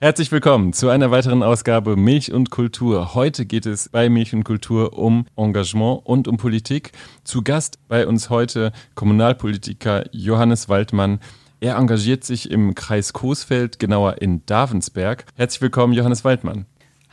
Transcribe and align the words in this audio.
Herzlich 0.00 0.30
willkommen 0.30 0.72
zu 0.72 0.90
einer 0.90 1.10
weiteren 1.10 1.42
Ausgabe 1.42 1.96
Milch 1.96 2.32
und 2.32 2.50
Kultur. 2.50 3.14
Heute 3.14 3.44
geht 3.46 3.66
es 3.66 3.88
bei 3.88 4.08
Milch 4.08 4.32
und 4.32 4.44
Kultur 4.44 4.96
um 4.96 5.26
Engagement 5.34 6.02
und 6.04 6.28
um 6.28 6.36
Politik. 6.36 6.92
Zu 7.24 7.42
Gast 7.42 7.80
bei 7.88 8.06
uns 8.06 8.30
heute 8.30 8.70
Kommunalpolitiker 8.94 10.04
Johannes 10.12 10.68
Waldmann. 10.68 11.18
Er 11.58 11.74
engagiert 11.74 12.22
sich 12.22 12.48
im 12.48 12.76
Kreis 12.76 13.12
Coesfeld, 13.12 13.80
genauer 13.80 14.22
in 14.22 14.46
Davensberg. 14.46 15.24
Herzlich 15.34 15.62
willkommen, 15.62 15.94
Johannes 15.94 16.24
Waldmann. 16.24 16.66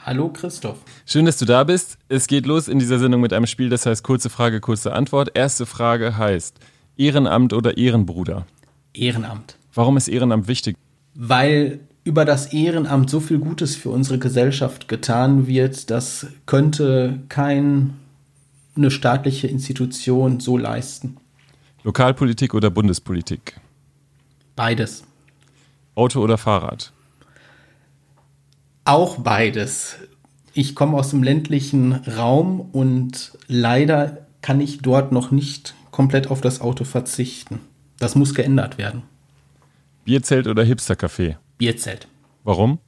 Hallo 0.06 0.30
Christoph. 0.30 0.78
Schön, 1.08 1.26
dass 1.26 1.38
du 1.38 1.46
da 1.46 1.64
bist. 1.64 1.98
Es 2.08 2.28
geht 2.28 2.46
los 2.46 2.68
in 2.68 2.78
dieser 2.78 3.00
Sendung 3.00 3.22
mit 3.22 3.34
einem 3.34 3.48
Spiel, 3.48 3.70
das 3.70 3.88
heißt 3.88 4.04
kurze 4.04 4.30
Frage, 4.30 4.62
kurze 4.62 4.94
Antwort. 4.94 5.32
Erste 5.34 5.66
Frage 5.66 6.20
heißt 6.20 6.60
Ehrenamt 6.98 7.52
oder 7.52 7.78
Ehrenbruder? 7.78 8.46
Ehrenamt. 8.94 9.58
Warum 9.74 9.98
ist 9.98 10.08
Ehrenamt 10.08 10.48
wichtig? 10.48 10.78
Weil 11.16 11.80
über 12.06 12.24
das 12.24 12.54
Ehrenamt 12.54 13.10
so 13.10 13.20
viel 13.20 13.40
Gutes 13.40 13.76
für 13.76 13.90
unsere 13.90 14.20
Gesellschaft 14.20 14.88
getan 14.88 15.48
wird, 15.48 15.90
das 15.90 16.28
könnte 16.46 17.20
keine 17.30 17.90
staatliche 18.88 19.48
Institution 19.48 20.40
so 20.40 20.56
leisten. 20.56 21.18
Lokalpolitik 21.84 22.54
oder 22.54 22.70
Bundespolitik? 22.70 23.60
Beides. 24.56 25.04
Auto 25.96 26.22
oder 26.22 26.38
Fahrrad? 26.38 26.94
Auch 28.86 29.18
beides. 29.18 29.96
Ich 30.54 30.76
komme 30.76 30.98
aus 30.98 31.10
dem 31.10 31.24
ländlichen 31.24 31.94
Raum 31.94 32.62
und 32.72 33.36
leider 33.48 34.28
kann 34.44 34.62
ich 34.62 34.78
dort 34.78 35.12
noch 35.12 35.32
nicht 35.32 35.74
komplett 35.90 36.28
auf 36.28 36.40
das 36.40 36.62
Auto 36.62 36.84
verzichten. 36.84 37.62
Das 37.98 38.14
muss 38.14 38.36
geändert 38.36 38.78
werden. 38.78 39.02
Bierzelt 40.04 40.46
oder 40.46 40.64
Hipstercafé? 40.64 41.38
Bierzelt. 41.58 42.08
Warum? 42.44 42.80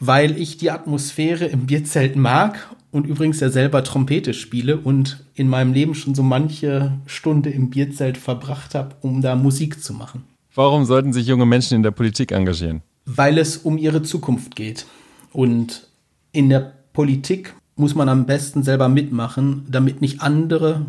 Weil 0.00 0.38
ich 0.38 0.56
die 0.56 0.70
Atmosphäre 0.70 1.46
im 1.46 1.66
Bierzelt 1.66 2.16
mag 2.16 2.68
und 2.90 3.06
übrigens 3.06 3.40
ja 3.40 3.50
selber 3.50 3.84
Trompete 3.84 4.34
spiele 4.34 4.76
und 4.76 5.24
in 5.34 5.48
meinem 5.48 5.72
Leben 5.72 5.94
schon 5.94 6.14
so 6.14 6.22
manche 6.22 6.92
Stunde 7.06 7.50
im 7.50 7.70
Bierzelt 7.70 8.18
verbracht 8.18 8.74
habe, 8.74 8.96
um 9.00 9.22
da 9.22 9.34
Musik 9.34 9.82
zu 9.82 9.94
machen. 9.94 10.24
Warum 10.54 10.84
sollten 10.84 11.12
sich 11.12 11.26
junge 11.26 11.46
Menschen 11.46 11.76
in 11.76 11.82
der 11.82 11.92
Politik 11.92 12.32
engagieren? 12.32 12.82
Weil 13.06 13.38
es 13.38 13.56
um 13.56 13.78
ihre 13.78 14.02
Zukunft 14.02 14.54
geht. 14.54 14.86
Und 15.32 15.88
in 16.32 16.50
der 16.50 16.72
Politik 16.92 17.54
muss 17.76 17.94
man 17.94 18.08
am 18.08 18.26
besten 18.26 18.62
selber 18.62 18.88
mitmachen, 18.88 19.66
damit 19.70 20.02
nicht 20.02 20.20
andere 20.20 20.86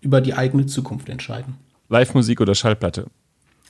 über 0.00 0.20
die 0.20 0.34
eigene 0.34 0.66
Zukunft 0.66 1.08
entscheiden. 1.08 1.54
Live-Musik 1.88 2.40
oder 2.40 2.54
Schallplatte? 2.54 3.06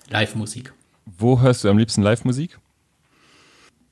Live-Musik. 0.08 0.72
Wo 1.18 1.40
hörst 1.40 1.64
du 1.64 1.68
am 1.68 1.76
liebsten 1.76 2.02
Live-Musik? 2.02 2.58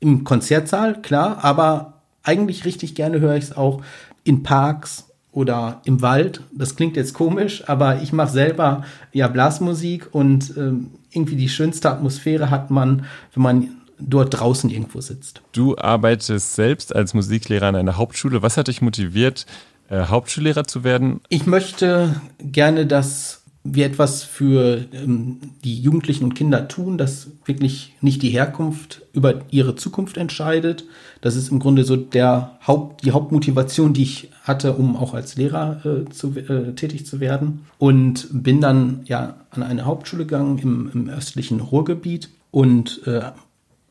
Im 0.05 0.23
Konzertsaal, 0.23 1.01
klar, 1.01 1.43
aber 1.43 2.03
eigentlich 2.23 2.67
richtig 2.67 2.95
gerne 2.95 3.21
höre 3.21 3.37
ich 3.37 3.45
es 3.45 3.57
auch 3.57 3.83
in 4.23 4.43
Parks 4.43 5.07
oder 5.33 5.81
im 5.87 6.03
Wald. 6.03 6.43
Das 6.53 6.77
klingt 6.77 6.95
jetzt 6.95 7.15
komisch, 7.15 7.67
aber 7.71 8.03
ich 8.03 8.13
mache 8.13 8.31
selber 8.31 8.85
ja 9.15 9.29
Blasmusik 9.29 10.09
und 10.13 10.55
ähm, 10.59 10.91
irgendwie 11.11 11.37
die 11.37 11.49
schönste 11.49 11.91
Atmosphäre 11.91 12.51
hat 12.51 12.71
man, 12.71 13.07
wenn 13.33 13.43
man 13.43 13.69
dort 13.99 14.39
draußen 14.39 14.69
irgendwo 14.69 15.01
sitzt. 15.01 15.41
Du 15.53 15.79
arbeitest 15.79 16.55
selbst 16.55 16.95
als 16.95 17.15
Musiklehrer 17.15 17.69
an 17.69 17.77
einer 17.77 17.97
Hauptschule. 17.97 18.43
Was 18.43 18.59
hat 18.59 18.69
dich 18.69 18.83
motiviert, 18.83 19.47
äh, 19.89 20.05
Hauptschullehrer 20.05 20.65
zu 20.65 20.85
werden? 20.85 21.23
Ich 21.31 21.47
möchte 21.47 22.21
gerne, 22.41 22.85
dass 22.85 23.44
wir 23.67 23.87
etwas 23.87 24.23
für 24.23 24.85
ähm, 24.93 25.39
die 25.65 25.81
Jugendlichen 25.81 26.25
und 26.25 26.35
Kinder 26.35 26.69
tun, 26.69 26.99
dass 26.99 27.29
wirklich 27.47 27.95
nicht 28.03 28.23
die 28.23 28.29
Herkunft 28.29 29.03
über 29.15 29.41
ihre 29.51 29.75
Zukunft 29.75 30.19
entscheidet. 30.19 30.85
Das 31.23 31.35
ist 31.35 31.51
im 31.51 31.61
Grunde 31.61 31.85
so 31.85 31.97
der 31.97 32.59
Haupt, 32.67 33.05
die 33.05 33.13
Hauptmotivation, 33.13 33.95
die 33.95 34.03
ich 34.03 34.31
hatte, 34.43 34.75
um 34.75 34.97
auch 34.97 35.15
als 35.15 35.37
Lehrer 35.37 35.81
äh, 35.87 36.11
zu, 36.11 36.37
äh, 36.37 36.75
tätig 36.75 37.07
zu 37.07 37.21
werden. 37.21 37.65
Und 37.79 38.29
bin 38.31 38.61
dann 38.61 39.01
ja 39.07 39.37
an 39.51 39.63
eine 39.63 39.87
Hauptschule 39.87 40.27
gegangen 40.27 40.59
im, 40.59 40.91
im 40.93 41.09
östlichen 41.09 41.61
Ruhrgebiet 41.61 42.29
und 42.51 43.01
äh, 43.07 43.23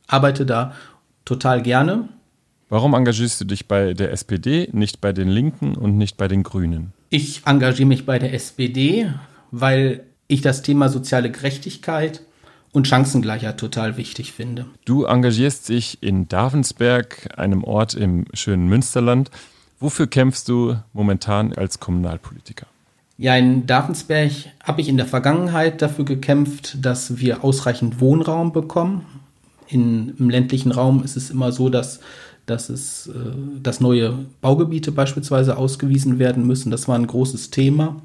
arbeite 0.05 0.45
da 0.45 0.73
total 1.25 1.63
gerne. 1.63 2.09
Warum 2.69 2.93
engagierst 2.93 3.41
du 3.41 3.45
dich 3.45 3.67
bei 3.67 3.93
der 3.93 4.11
SPD, 4.11 4.69
nicht 4.71 5.01
bei 5.01 5.13
den 5.13 5.29
Linken 5.29 5.75
und 5.75 5.97
nicht 5.97 6.17
bei 6.17 6.27
den 6.27 6.43
Grünen? 6.43 6.93
Ich 7.09 7.41
engagiere 7.45 7.87
mich 7.87 8.05
bei 8.05 8.19
der 8.19 8.33
SPD, 8.33 9.11
weil 9.53 10.01
ich 10.27 10.41
das 10.41 10.63
Thema 10.63 10.89
soziale 10.89 11.31
Gerechtigkeit 11.31 12.23
und 12.71 12.87
Chancengleichheit 12.87 13.59
total 13.59 13.97
wichtig 13.97 14.33
finde. 14.33 14.65
Du 14.83 15.05
engagierst 15.05 15.69
dich 15.69 16.01
in 16.01 16.27
Davensberg, 16.27 17.29
einem 17.37 17.63
Ort 17.63 17.93
im 17.93 18.25
schönen 18.33 18.67
Münsterland. 18.67 19.29
Wofür 19.79 20.07
kämpfst 20.07 20.49
du 20.49 20.77
momentan 20.91 21.53
als 21.53 21.79
Kommunalpolitiker? 21.79 22.65
Ja, 23.19 23.35
in 23.35 23.67
Davensberg 23.67 24.31
habe 24.63 24.81
ich 24.81 24.89
in 24.89 24.97
der 24.97 25.05
Vergangenheit 25.05 25.83
dafür 25.83 26.03
gekämpft, 26.03 26.83
dass 26.83 27.19
wir 27.19 27.43
ausreichend 27.43 28.01
Wohnraum 28.01 28.53
bekommen. 28.53 29.05
In, 29.67 30.15
Im 30.17 30.31
ländlichen 30.31 30.71
Raum 30.71 31.03
ist 31.03 31.15
es 31.15 31.29
immer 31.29 31.51
so, 31.51 31.69
dass, 31.69 31.99
dass, 32.47 32.69
es, 32.69 33.05
äh, 33.07 33.11
dass 33.61 33.81
neue 33.81 34.25
Baugebiete 34.41 34.91
beispielsweise 34.91 35.57
ausgewiesen 35.57 36.17
werden 36.17 36.47
müssen. 36.47 36.71
Das 36.71 36.87
war 36.87 36.97
ein 36.97 37.05
großes 37.05 37.51
Thema. 37.51 38.01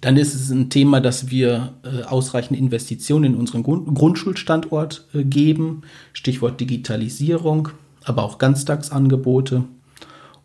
Dann 0.00 0.16
ist 0.16 0.34
es 0.34 0.50
ein 0.50 0.70
Thema, 0.70 1.00
dass 1.00 1.30
wir 1.30 1.74
äh, 1.82 2.04
ausreichend 2.04 2.58
Investitionen 2.58 3.24
in 3.24 3.34
unseren 3.34 3.62
Grund 3.62 3.94
Grundschulstandort 3.94 5.06
äh, 5.12 5.24
geben. 5.24 5.82
Stichwort 6.14 6.60
Digitalisierung, 6.60 7.68
aber 8.04 8.22
auch 8.22 8.38
Ganztagsangebote. 8.38 9.64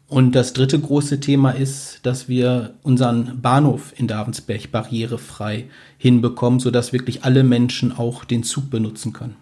Und 0.07 0.33
das 0.33 0.53
dritte 0.53 0.79
große 0.79 1.19
Thema 1.19 1.51
ist, 1.51 2.01
dass 2.03 2.27
wir 2.27 2.75
unseren 2.83 3.41
Bahnhof 3.41 3.93
in 3.97 4.07
Davensberg 4.07 4.71
barrierefrei 4.71 5.65
hinbekommen, 5.97 6.59
sodass 6.59 6.93
wirklich 6.93 7.23
alle 7.23 7.43
Menschen 7.43 7.91
auch 7.91 8.23
den 8.23 8.43
Zug 8.43 8.69
benutzen 8.69 9.13
können. 9.13 9.35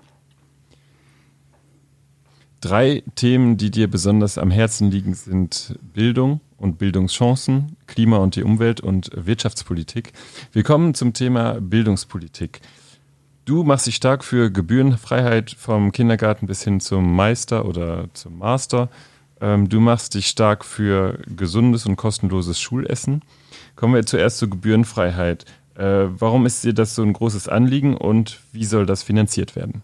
Drei 2.61 3.03
Themen, 3.15 3.57
die 3.57 3.71
dir 3.71 3.89
besonders 3.89 4.37
am 4.37 4.49
Herzen 4.49 4.89
liegen, 4.89 5.15
sind 5.15 5.77
Bildung 5.93 6.39
und 6.63 6.79
Bildungschancen, 6.79 7.75
Klima 7.85 8.17
und 8.17 8.35
die 8.35 8.43
Umwelt 8.43 8.81
und 8.81 9.11
Wirtschaftspolitik. 9.13 10.13
Wir 10.51 10.63
kommen 10.63 10.95
zum 10.95 11.13
Thema 11.13 11.59
Bildungspolitik. 11.59 12.61
Du 13.45 13.63
machst 13.63 13.85
dich 13.85 13.95
stark 13.95 14.23
für 14.23 14.49
Gebührenfreiheit 14.49 15.51
vom 15.51 15.91
Kindergarten 15.91 16.47
bis 16.47 16.63
hin 16.63 16.79
zum 16.79 17.13
Meister 17.15 17.65
oder 17.65 18.07
zum 18.13 18.37
Master. 18.37 18.89
Ähm, 19.41 19.67
du 19.67 19.81
machst 19.81 20.13
dich 20.15 20.27
stark 20.27 20.63
für 20.63 21.19
gesundes 21.27 21.85
und 21.85 21.97
kostenloses 21.97 22.59
Schulessen. 22.59 23.21
Kommen 23.75 23.95
wir 23.95 24.05
zuerst 24.05 24.37
zur 24.37 24.49
Gebührenfreiheit. 24.49 25.45
Äh, 25.75 26.05
warum 26.07 26.45
ist 26.45 26.63
dir 26.63 26.73
das 26.73 26.95
so 26.95 27.03
ein 27.03 27.13
großes 27.13 27.49
Anliegen 27.49 27.97
und 27.97 28.39
wie 28.53 28.65
soll 28.65 28.85
das 28.85 29.03
finanziert 29.03 29.57
werden? 29.57 29.83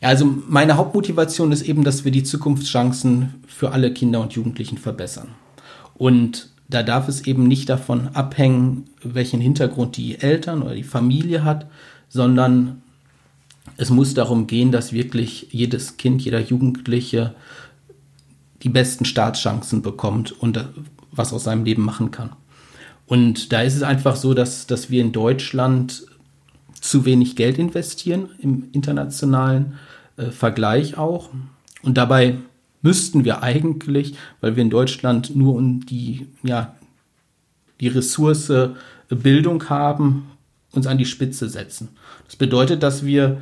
Also 0.00 0.26
meine 0.48 0.76
Hauptmotivation 0.76 1.52
ist 1.52 1.62
eben, 1.62 1.84
dass 1.84 2.04
wir 2.04 2.12
die 2.12 2.24
Zukunftschancen 2.24 3.34
für 3.46 3.72
alle 3.72 3.92
Kinder 3.92 4.20
und 4.20 4.34
Jugendlichen 4.34 4.78
verbessern. 4.78 5.28
Und 5.94 6.50
da 6.68 6.82
darf 6.82 7.08
es 7.08 7.26
eben 7.26 7.46
nicht 7.46 7.68
davon 7.68 8.08
abhängen, 8.08 8.84
welchen 9.02 9.40
Hintergrund 9.40 9.96
die 9.96 10.20
Eltern 10.20 10.62
oder 10.62 10.74
die 10.74 10.82
Familie 10.82 11.44
hat, 11.44 11.66
sondern 12.08 12.82
es 13.76 13.90
muss 13.90 14.14
darum 14.14 14.46
gehen, 14.46 14.72
dass 14.72 14.92
wirklich 14.92 15.48
jedes 15.50 15.96
Kind, 15.96 16.22
jeder 16.22 16.40
Jugendliche 16.40 17.34
die 18.62 18.68
besten 18.68 19.04
Startchancen 19.04 19.82
bekommt 19.82 20.32
und 20.32 20.68
was 21.12 21.32
aus 21.32 21.44
seinem 21.44 21.64
Leben 21.64 21.82
machen 21.82 22.10
kann. 22.10 22.32
Und 23.06 23.52
da 23.52 23.62
ist 23.62 23.76
es 23.76 23.82
einfach 23.82 24.16
so, 24.16 24.34
dass, 24.34 24.66
dass 24.66 24.90
wir 24.90 25.00
in 25.00 25.12
Deutschland 25.12 26.06
zu 26.90 27.04
wenig 27.04 27.36
Geld 27.36 27.58
investieren 27.58 28.30
im 28.38 28.68
internationalen 28.72 29.74
äh, 30.16 30.30
Vergleich 30.30 30.96
auch. 30.96 31.30
Und 31.82 31.96
dabei 31.96 32.38
müssten 32.82 33.24
wir 33.24 33.42
eigentlich, 33.42 34.14
weil 34.40 34.56
wir 34.56 34.62
in 34.62 34.70
Deutschland 34.70 35.34
nur 35.34 35.54
um 35.54 35.84
die, 35.84 36.26
ja, 36.42 36.74
die 37.80 37.88
Ressource 37.88 38.50
äh, 38.50 38.70
Bildung 39.08 39.68
haben, 39.68 40.30
uns 40.72 40.86
an 40.86 40.98
die 40.98 41.06
Spitze 41.06 41.48
setzen. 41.48 41.88
Das 42.26 42.36
bedeutet, 42.36 42.82
dass 42.82 43.04
wir 43.04 43.40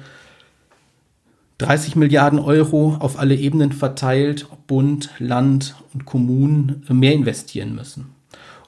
30 1.58 1.96
Milliarden 1.96 2.38
Euro 2.38 2.96
auf 2.98 3.18
alle 3.18 3.36
Ebenen 3.36 3.72
verteilt, 3.72 4.46
Bund, 4.66 5.10
Land 5.18 5.74
und 5.92 6.04
Kommunen, 6.04 6.82
äh, 6.88 6.94
mehr 6.94 7.12
investieren 7.12 7.74
müssen. 7.74 8.06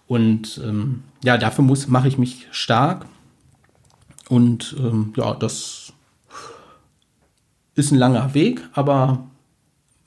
Und 0.06 0.61
ähm, 0.64 1.02
ja, 1.25 1.37
dafür 1.37 1.64
muss, 1.64 1.88
mache 1.88 2.08
ich 2.08 2.19
mich 2.19 2.46
stark. 2.52 3.06
Und 4.28 4.75
ähm, 4.78 5.12
ja, 5.17 5.34
das 5.34 5.93
ist 7.75 7.93
ein 7.93 7.99
langer 7.99 8.34
Weg, 8.34 8.62
aber 8.73 9.26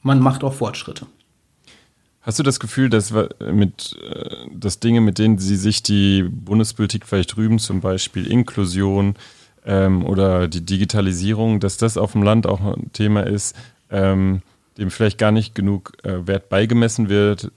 man 0.01 0.19
macht 0.19 0.43
auch 0.43 0.53
Fortschritte. 0.53 1.05
Hast 2.21 2.37
du 2.37 2.43
das 2.43 2.59
Gefühl, 2.59 2.89
dass, 2.89 3.13
mit, 3.51 3.97
äh, 4.03 4.47
dass 4.53 4.79
Dinge, 4.79 5.01
mit 5.01 5.19
denen 5.19 5.37
sie 5.37 5.55
sich 5.55 5.83
die 5.83 6.23
Bundespolitik 6.23 7.05
vielleicht 7.05 7.35
drüben, 7.35 7.59
zum 7.59 7.81
Beispiel 7.81 8.27
Inklusion, 8.27 9.15
ähm, 9.65 10.05
oder 10.05 10.47
die 10.47 10.65
Digitalisierung, 10.65 11.59
dass 11.59 11.77
das 11.77 11.97
auf 11.97 12.13
dem 12.13 12.23
Land 12.23 12.47
auch 12.47 12.59
ein 12.61 12.91
Thema 12.93 13.21
ist, 13.21 13.55
ähm, 13.89 14.41
dem 14.77 14.91
vielleicht 14.91 15.17
gar 15.17 15.31
nicht 15.31 15.55
genug 15.55 15.93
äh, 16.03 16.25
Wert 16.27 16.49
beigemessen 16.49 17.09
wird. 17.09 17.51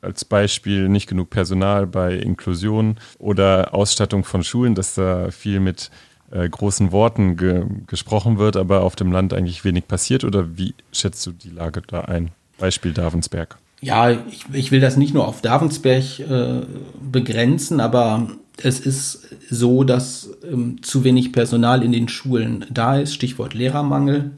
Als 0.00 0.24
Beispiel 0.24 0.88
nicht 0.88 1.08
genug 1.08 1.30
Personal 1.30 1.86
bei 1.86 2.14
Inklusion 2.14 2.96
oder 3.18 3.74
Ausstattung 3.74 4.24
von 4.24 4.44
Schulen, 4.44 4.74
dass 4.74 4.94
da 4.94 5.30
viel 5.30 5.60
mit 5.60 5.90
äh, 6.30 6.48
großen 6.48 6.92
Worten 6.92 7.36
ge 7.36 7.64
gesprochen 7.86 8.38
wird, 8.38 8.56
aber 8.56 8.82
auf 8.82 8.96
dem 8.96 9.12
Land 9.12 9.32
eigentlich 9.32 9.64
wenig 9.64 9.88
passiert. 9.88 10.24
Oder 10.24 10.58
wie 10.58 10.74
schätzt 10.92 11.26
du 11.26 11.32
die 11.32 11.50
Lage 11.50 11.82
da 11.86 12.02
ein? 12.02 12.30
Beispiel 12.58 12.92
Davensberg. 12.92 13.58
Ja, 13.80 14.10
ich, 14.10 14.44
ich 14.52 14.70
will 14.70 14.80
das 14.80 14.96
nicht 14.96 15.14
nur 15.14 15.26
auf 15.26 15.40
Davensberg 15.40 16.18
äh, 16.18 16.62
begrenzen, 17.00 17.80
aber 17.80 18.28
es 18.62 18.80
ist 18.80 19.28
so, 19.48 19.84
dass 19.84 20.30
ähm, 20.50 20.82
zu 20.82 21.04
wenig 21.04 21.32
Personal 21.32 21.82
in 21.82 21.92
den 21.92 22.08
Schulen 22.08 22.66
da 22.70 22.98
ist. 22.98 23.14
Stichwort 23.14 23.54
Lehrermangel. 23.54 24.32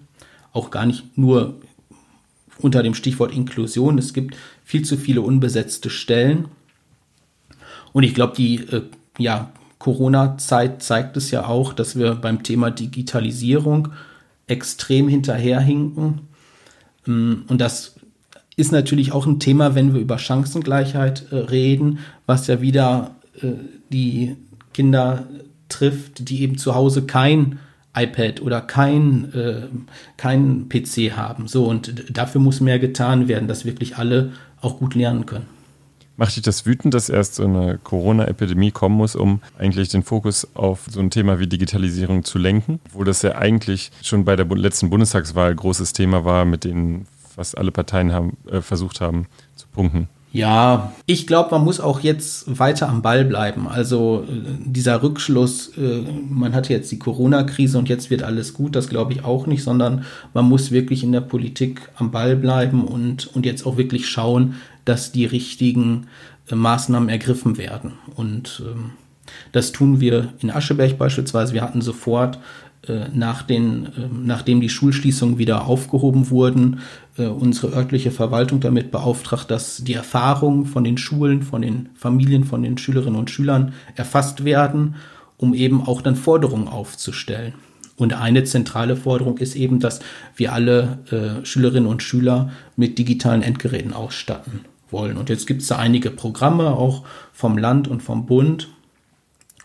Auch 0.52 0.70
gar 0.70 0.84
nicht 0.84 1.16
nur 1.16 1.54
unter 2.62 2.82
dem 2.82 2.94
Stichwort 2.94 3.34
Inklusion. 3.34 3.98
Es 3.98 4.12
gibt 4.12 4.36
viel 4.64 4.84
zu 4.84 4.96
viele 4.96 5.22
unbesetzte 5.22 5.90
Stellen. 5.90 6.48
Und 7.92 8.02
ich 8.02 8.14
glaube, 8.14 8.34
die 8.36 8.56
äh, 8.56 8.82
ja, 9.18 9.50
Corona-Zeit 9.78 10.82
zeigt 10.82 11.16
es 11.16 11.30
ja 11.30 11.46
auch, 11.46 11.72
dass 11.72 11.96
wir 11.98 12.14
beim 12.14 12.42
Thema 12.42 12.70
Digitalisierung 12.70 13.88
extrem 14.46 15.08
hinterherhinken. 15.08 16.20
Ähm, 17.06 17.44
und 17.48 17.60
das 17.60 17.96
ist 18.56 18.72
natürlich 18.72 19.12
auch 19.12 19.26
ein 19.26 19.40
Thema, 19.40 19.74
wenn 19.74 19.94
wir 19.94 20.00
über 20.00 20.18
Chancengleichheit 20.18 21.32
äh, 21.32 21.36
reden, 21.36 22.00
was 22.26 22.46
ja 22.46 22.60
wieder 22.60 23.16
äh, 23.40 23.52
die 23.90 24.36
Kinder 24.74 25.26
trifft, 25.68 26.28
die 26.28 26.42
eben 26.42 26.58
zu 26.58 26.74
Hause 26.74 27.06
kein 27.06 27.58
iPad 27.94 28.40
oder 28.42 28.60
kein, 28.60 29.32
äh, 29.34 29.62
kein 30.16 30.68
PC 30.68 31.12
haben. 31.16 31.48
So, 31.48 31.66
und 31.66 32.16
dafür 32.16 32.40
muss 32.40 32.60
mehr 32.60 32.78
getan 32.78 33.28
werden, 33.28 33.48
dass 33.48 33.64
wirklich 33.64 33.96
alle 33.96 34.32
auch 34.60 34.78
gut 34.78 34.94
lernen 34.94 35.26
können. 35.26 35.46
Macht 36.16 36.36
dich 36.36 36.42
das 36.42 36.66
wütend, 36.66 36.92
dass 36.92 37.08
erst 37.08 37.36
so 37.36 37.44
eine 37.44 37.78
Corona-Epidemie 37.82 38.72
kommen 38.72 38.96
muss, 38.96 39.16
um 39.16 39.40
eigentlich 39.58 39.88
den 39.88 40.02
Fokus 40.02 40.46
auf 40.54 40.86
so 40.90 41.00
ein 41.00 41.10
Thema 41.10 41.38
wie 41.38 41.46
Digitalisierung 41.46 42.24
zu 42.24 42.38
lenken? 42.38 42.78
Wo 42.92 43.04
das 43.04 43.22
ja 43.22 43.36
eigentlich 43.36 43.90
schon 44.02 44.26
bei 44.26 44.36
der 44.36 44.44
letzten 44.44 44.90
Bundestagswahl 44.90 45.54
großes 45.54 45.94
Thema 45.94 46.24
war, 46.26 46.44
mit 46.44 46.64
dem 46.64 47.06
fast 47.34 47.56
alle 47.56 47.70
Parteien 47.70 48.12
haben, 48.12 48.36
äh, 48.50 48.60
versucht 48.60 49.00
haben 49.00 49.28
zu 49.56 49.66
punkten. 49.68 50.08
Ja, 50.32 50.92
ich 51.06 51.26
glaube, 51.26 51.50
man 51.50 51.64
muss 51.64 51.80
auch 51.80 52.00
jetzt 52.00 52.58
weiter 52.58 52.88
am 52.88 53.02
Ball 53.02 53.24
bleiben. 53.24 53.66
Also 53.66 54.24
äh, 54.28 54.32
dieser 54.64 55.02
Rückschluss, 55.02 55.76
äh, 55.76 56.02
man 56.28 56.54
hatte 56.54 56.72
jetzt 56.72 56.92
die 56.92 57.00
Corona-Krise 57.00 57.78
und 57.78 57.88
jetzt 57.88 58.10
wird 58.10 58.22
alles 58.22 58.54
gut, 58.54 58.76
das 58.76 58.88
glaube 58.88 59.12
ich 59.12 59.24
auch 59.24 59.48
nicht, 59.48 59.64
sondern 59.64 60.04
man 60.32 60.44
muss 60.44 60.70
wirklich 60.70 61.02
in 61.02 61.10
der 61.10 61.20
Politik 61.20 61.90
am 61.96 62.12
Ball 62.12 62.36
bleiben 62.36 62.84
und, 62.84 63.34
und 63.34 63.44
jetzt 63.44 63.66
auch 63.66 63.76
wirklich 63.76 64.08
schauen, 64.08 64.54
dass 64.84 65.10
die 65.10 65.24
richtigen 65.24 66.06
äh, 66.48 66.54
Maßnahmen 66.54 67.08
ergriffen 67.08 67.58
werden. 67.58 67.94
Und 68.14 68.62
ähm, 68.64 68.92
das 69.50 69.72
tun 69.72 70.00
wir 70.00 70.32
in 70.40 70.50
Ascheberg 70.50 70.96
beispielsweise. 70.96 71.54
Wir 71.54 71.62
hatten 71.62 71.82
sofort 71.82 72.38
nach 73.12 73.42
den, 73.42 73.88
ähm, 73.96 74.22
nachdem 74.24 74.60
die 74.60 74.70
Schulschließungen 74.70 75.38
wieder 75.38 75.66
aufgehoben 75.66 76.30
wurden, 76.30 76.80
äh, 77.18 77.26
unsere 77.26 77.74
örtliche 77.74 78.10
Verwaltung 78.10 78.60
damit 78.60 78.90
beauftragt, 78.90 79.50
dass 79.50 79.84
die 79.84 79.94
Erfahrungen 79.94 80.64
von 80.64 80.84
den 80.84 80.96
Schulen, 80.96 81.42
von 81.42 81.62
den 81.62 81.90
Familien, 81.94 82.44
von 82.44 82.62
den 82.62 82.78
Schülerinnen 82.78 83.18
und 83.18 83.30
Schülern 83.30 83.74
erfasst 83.96 84.44
werden, 84.44 84.94
um 85.36 85.52
eben 85.52 85.86
auch 85.86 86.00
dann 86.00 86.16
Forderungen 86.16 86.68
aufzustellen. 86.68 87.54
Und 87.96 88.14
eine 88.14 88.44
zentrale 88.44 88.96
Forderung 88.96 89.36
ist 89.38 89.56
eben, 89.56 89.78
dass 89.78 90.00
wir 90.34 90.54
alle 90.54 91.00
äh, 91.10 91.44
Schülerinnen 91.44 91.88
und 91.88 92.02
Schüler 92.02 92.50
mit 92.76 92.98
digitalen 92.98 93.42
Endgeräten 93.42 93.92
ausstatten 93.92 94.60
wollen. 94.90 95.18
Und 95.18 95.28
jetzt 95.28 95.46
gibt 95.46 95.60
es 95.60 95.68
da 95.68 95.76
einige 95.76 96.10
Programme 96.10 96.70
auch 96.70 97.04
vom 97.32 97.58
Land 97.58 97.88
und 97.88 98.02
vom 98.02 98.24
Bund, 98.24 98.68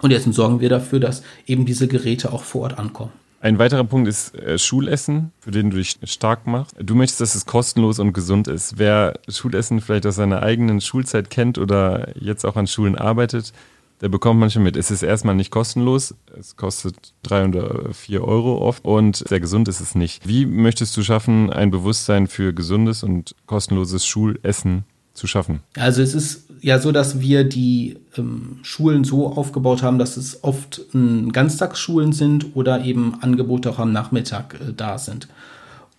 und 0.01 0.11
jetzt 0.11 0.31
sorgen 0.33 0.59
wir 0.59 0.69
dafür, 0.69 0.99
dass 0.99 1.23
eben 1.47 1.65
diese 1.65 1.87
Geräte 1.87 2.33
auch 2.33 2.43
vor 2.43 2.63
Ort 2.63 2.79
ankommen. 2.79 3.11
Ein 3.45 3.59
weiterer 3.59 3.83
Punkt 3.83 4.07
ist 4.07 4.33
äh, 4.33 4.57
Schulessen, 4.57 5.31
für 5.39 5.51
den 5.51 5.69
du 5.69 5.77
dich 5.77 5.97
stark 6.05 6.47
machst. 6.47 6.75
Du 6.79 6.95
möchtest, 6.95 7.21
dass 7.21 7.35
es 7.35 7.45
kostenlos 7.45 7.99
und 7.99 8.11
gesund 8.11 8.47
ist. 8.47 8.79
Wer 8.79 9.19
Schulessen 9.29 9.81
vielleicht 9.81 10.07
aus 10.07 10.15
seiner 10.15 10.41
eigenen 10.41 10.81
Schulzeit 10.81 11.29
kennt 11.29 11.59
oder 11.59 12.07
jetzt 12.19 12.43
auch 12.43 12.55
an 12.55 12.65
Schulen 12.65 12.95
arbeitet, 12.95 13.53
der 14.01 14.09
bekommt 14.09 14.39
manchmal 14.39 14.63
mit. 14.63 14.75
Es 14.75 14.89
ist 14.89 15.03
erstmal 15.03 15.35
nicht 15.35 15.51
kostenlos. 15.51 16.15
Es 16.37 16.55
kostet 16.55 17.13
drei 17.21 17.45
oder 17.45 17.93
vier 17.93 18.23
Euro 18.23 18.57
oft 18.57 18.83
und 18.83 19.17
sehr 19.17 19.39
gesund 19.39 19.67
ist 19.67 19.79
es 19.79 19.93
nicht. 19.93 20.27
Wie 20.27 20.45
möchtest 20.45 20.97
du 20.97 21.03
schaffen, 21.03 21.51
ein 21.51 21.71
Bewusstsein 21.71 22.27
für 22.27 22.51
gesundes 22.51 23.03
und 23.03 23.35
kostenloses 23.45 24.05
Schulessen 24.07 24.85
zu 25.15 25.25
schaffen? 25.25 25.61
Also 25.75 26.03
es 26.03 26.13
ist 26.13 26.43
ja 26.61 26.77
so, 26.79 26.91
dass 26.91 27.19
wir 27.19 27.43
die 27.43 27.97
ähm, 28.17 28.59
Schulen 28.61 29.03
so 29.03 29.27
aufgebaut 29.27 29.81
haben, 29.81 29.97
dass 29.97 30.17
es 30.17 30.43
oft 30.43 30.81
ähm, 30.93 31.31
Ganztagsschulen 31.31 32.13
sind 32.13 32.55
oder 32.55 32.83
eben 32.83 33.15
Angebote 33.21 33.71
auch 33.71 33.79
am 33.79 33.91
Nachmittag 33.91 34.55
äh, 34.55 34.73
da 34.75 34.99
sind. 34.99 35.27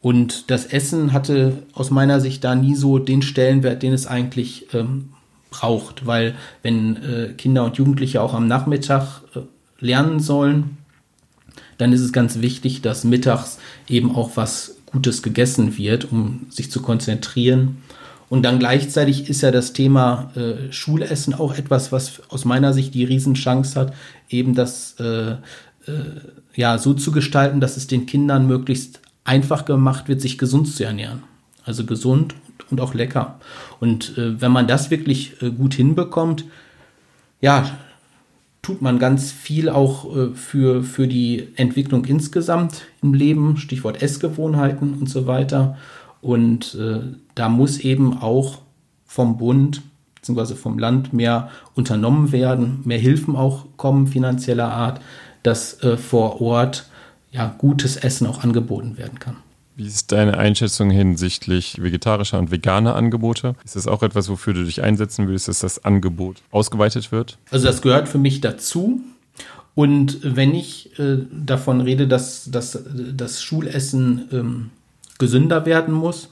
Und 0.01 0.51
das 0.51 0.67
Essen 0.67 1.13
hatte 1.13 1.63
aus 1.73 1.91
meiner 1.91 2.21
Sicht 2.21 2.45
da 2.45 2.55
nie 2.55 2.77
so 2.77 2.99
den 2.99 3.23
Stellenwert, 3.23 3.83
den 3.83 3.93
es 3.93 4.07
eigentlich 4.07 4.67
ähm, 4.73 5.09
braucht, 5.51 6.07
weil 6.07 6.35
wenn 6.63 6.97
äh, 7.03 7.33
Kinder 7.37 7.65
und 7.65 7.77
Jugendliche 7.77 8.21
auch 8.21 8.35
am 8.35 8.47
Nachmittag 8.47 9.23
äh, 9.35 9.41
lernen 9.81 10.21
sollen, 10.21 10.77
dann 11.79 11.93
ist 11.93 12.03
es 12.03 12.13
ganz 12.13 12.41
wichtig, 12.41 12.83
dass 12.83 13.05
mittags 13.05 13.59
eben 13.89 14.15
auch 14.15 14.37
was 14.37 14.77
Gutes 14.87 15.23
gegessen 15.23 15.77
wird, 15.77 16.11
um 16.11 16.47
sich 16.51 16.71
zu 16.71 16.81
konzentrieren. 16.81 17.79
Und 18.29 18.43
dann 18.43 18.59
gleichzeitig 18.59 19.31
ist 19.31 19.43
ja 19.43 19.51
das 19.51 19.73
Thema 19.73 20.31
äh, 20.35 20.73
Schulessen 20.73 21.35
auch 21.35 21.55
etwas, 21.55 21.93
was 21.93 22.23
aus 22.29 22.45
meiner 22.45 22.73
Sicht 22.73 22.95
die 22.95 23.05
Riesenchance 23.05 23.79
hat, 23.79 23.95
eben 24.29 24.55
das 24.55 24.97
äh, 24.99 25.33
äh, 25.33 25.37
ja 26.55 26.79
so 26.79 26.95
zu 26.95 27.13
gestalten, 27.13 27.61
dass 27.61 27.77
es 27.77 27.87
den 27.87 28.07
Kindern 28.07 28.47
möglichst 28.47 29.01
einfach 29.25 29.65
gemacht 29.65 30.09
wird, 30.09 30.21
sich 30.21 30.39
gesund 30.39 30.69
zu 30.69 30.85
ernähren. 30.85 31.23
Also 31.65 31.85
gesund 31.85 32.35
und 32.71 32.81
auch 32.81 32.95
lecker. 32.95 33.39
Und 33.81 34.17
äh, 34.19 34.41
wenn 34.41 34.53
man 34.53 34.67
das 34.67 34.91
wirklich 34.91 35.41
äh, 35.43 35.51
gut 35.51 35.75
hinbekommt, 35.75 36.45
ja, 37.41 37.79
tut 38.63 38.83
man 38.83 38.99
ganz 38.99 39.31
viel 39.31 39.69
auch 39.69 40.17
äh, 40.17 40.35
für, 40.35 40.83
für 40.83 41.07
die 41.07 41.49
Entwicklung 41.55 42.05
insgesamt 42.05 42.83
im 43.03 43.15
Leben, 43.15 43.57
Stichwort 43.57 44.03
Essgewohnheiten 44.03 44.95
und 44.95 45.09
so 45.09 45.27
weiter. 45.27 45.77
Und 46.21 46.75
äh, 46.75 47.01
da 47.37 47.49
muss 47.49 47.79
eben 47.79 48.19
auch 48.19 48.59
vom 49.05 49.37
Bund 49.39 49.83
bzw. 50.17 50.57
vom 50.57 50.79
Land 50.81 51.13
mehr 51.13 51.51
unternommen 51.75 52.33
werden, 52.33 52.81
mehr 52.85 52.99
Hilfen 52.99 53.37
auch 53.37 53.67
kommen 53.77 54.09
finanzieller 54.09 54.73
Art, 54.73 55.01
dass 55.45 55.81
äh, 55.83 55.97
vor 55.97 56.41
Ort 56.41 56.89
ja, 57.31 57.55
gutes 57.59 57.97
Essen 57.97 58.27
auch 58.27 58.43
angeboten 58.43 58.99
werden 58.99 59.21
kann. 59.21 59.37
Wie 59.77 59.87
ist 59.87 60.11
deine 60.11 60.39
Einschätzung 60.39 60.89
hinsichtlich 60.91 61.83
vegetarischer 61.83 62.39
und 62.39 62.51
veganer 62.51 62.97
Angebote? 62.97 63.55
Ist 63.63 63.77
das 63.77 63.87
auch 63.87 64.03
etwas, 64.03 64.31
wofür 64.31 64.55
du 64.55 64.65
dich 64.65 64.83
einsetzen 64.83 65.29
willst, 65.29 65.49
dass 65.49 65.59
das 65.59 65.85
Angebot 65.85 66.39
ausgeweitet 66.51 67.13
wird? 67.13 67.37
Also 67.51 67.67
das 67.67 67.83
gehört 67.83 68.09
für 68.09 68.19
mich 68.19 68.41
dazu. 68.41 69.03
Und 69.75 70.21
wenn 70.23 70.55
ich 70.55 70.99
äh, 70.99 71.19
davon 71.31 71.83
rede, 71.83 72.09
dass, 72.09 72.51
dass 72.51 72.83
das 73.13 73.43
Schulessen 73.43 74.29
ähm, 74.33 74.71
gesünder 75.19 75.67
werden 75.67 75.93
muss 75.93 76.31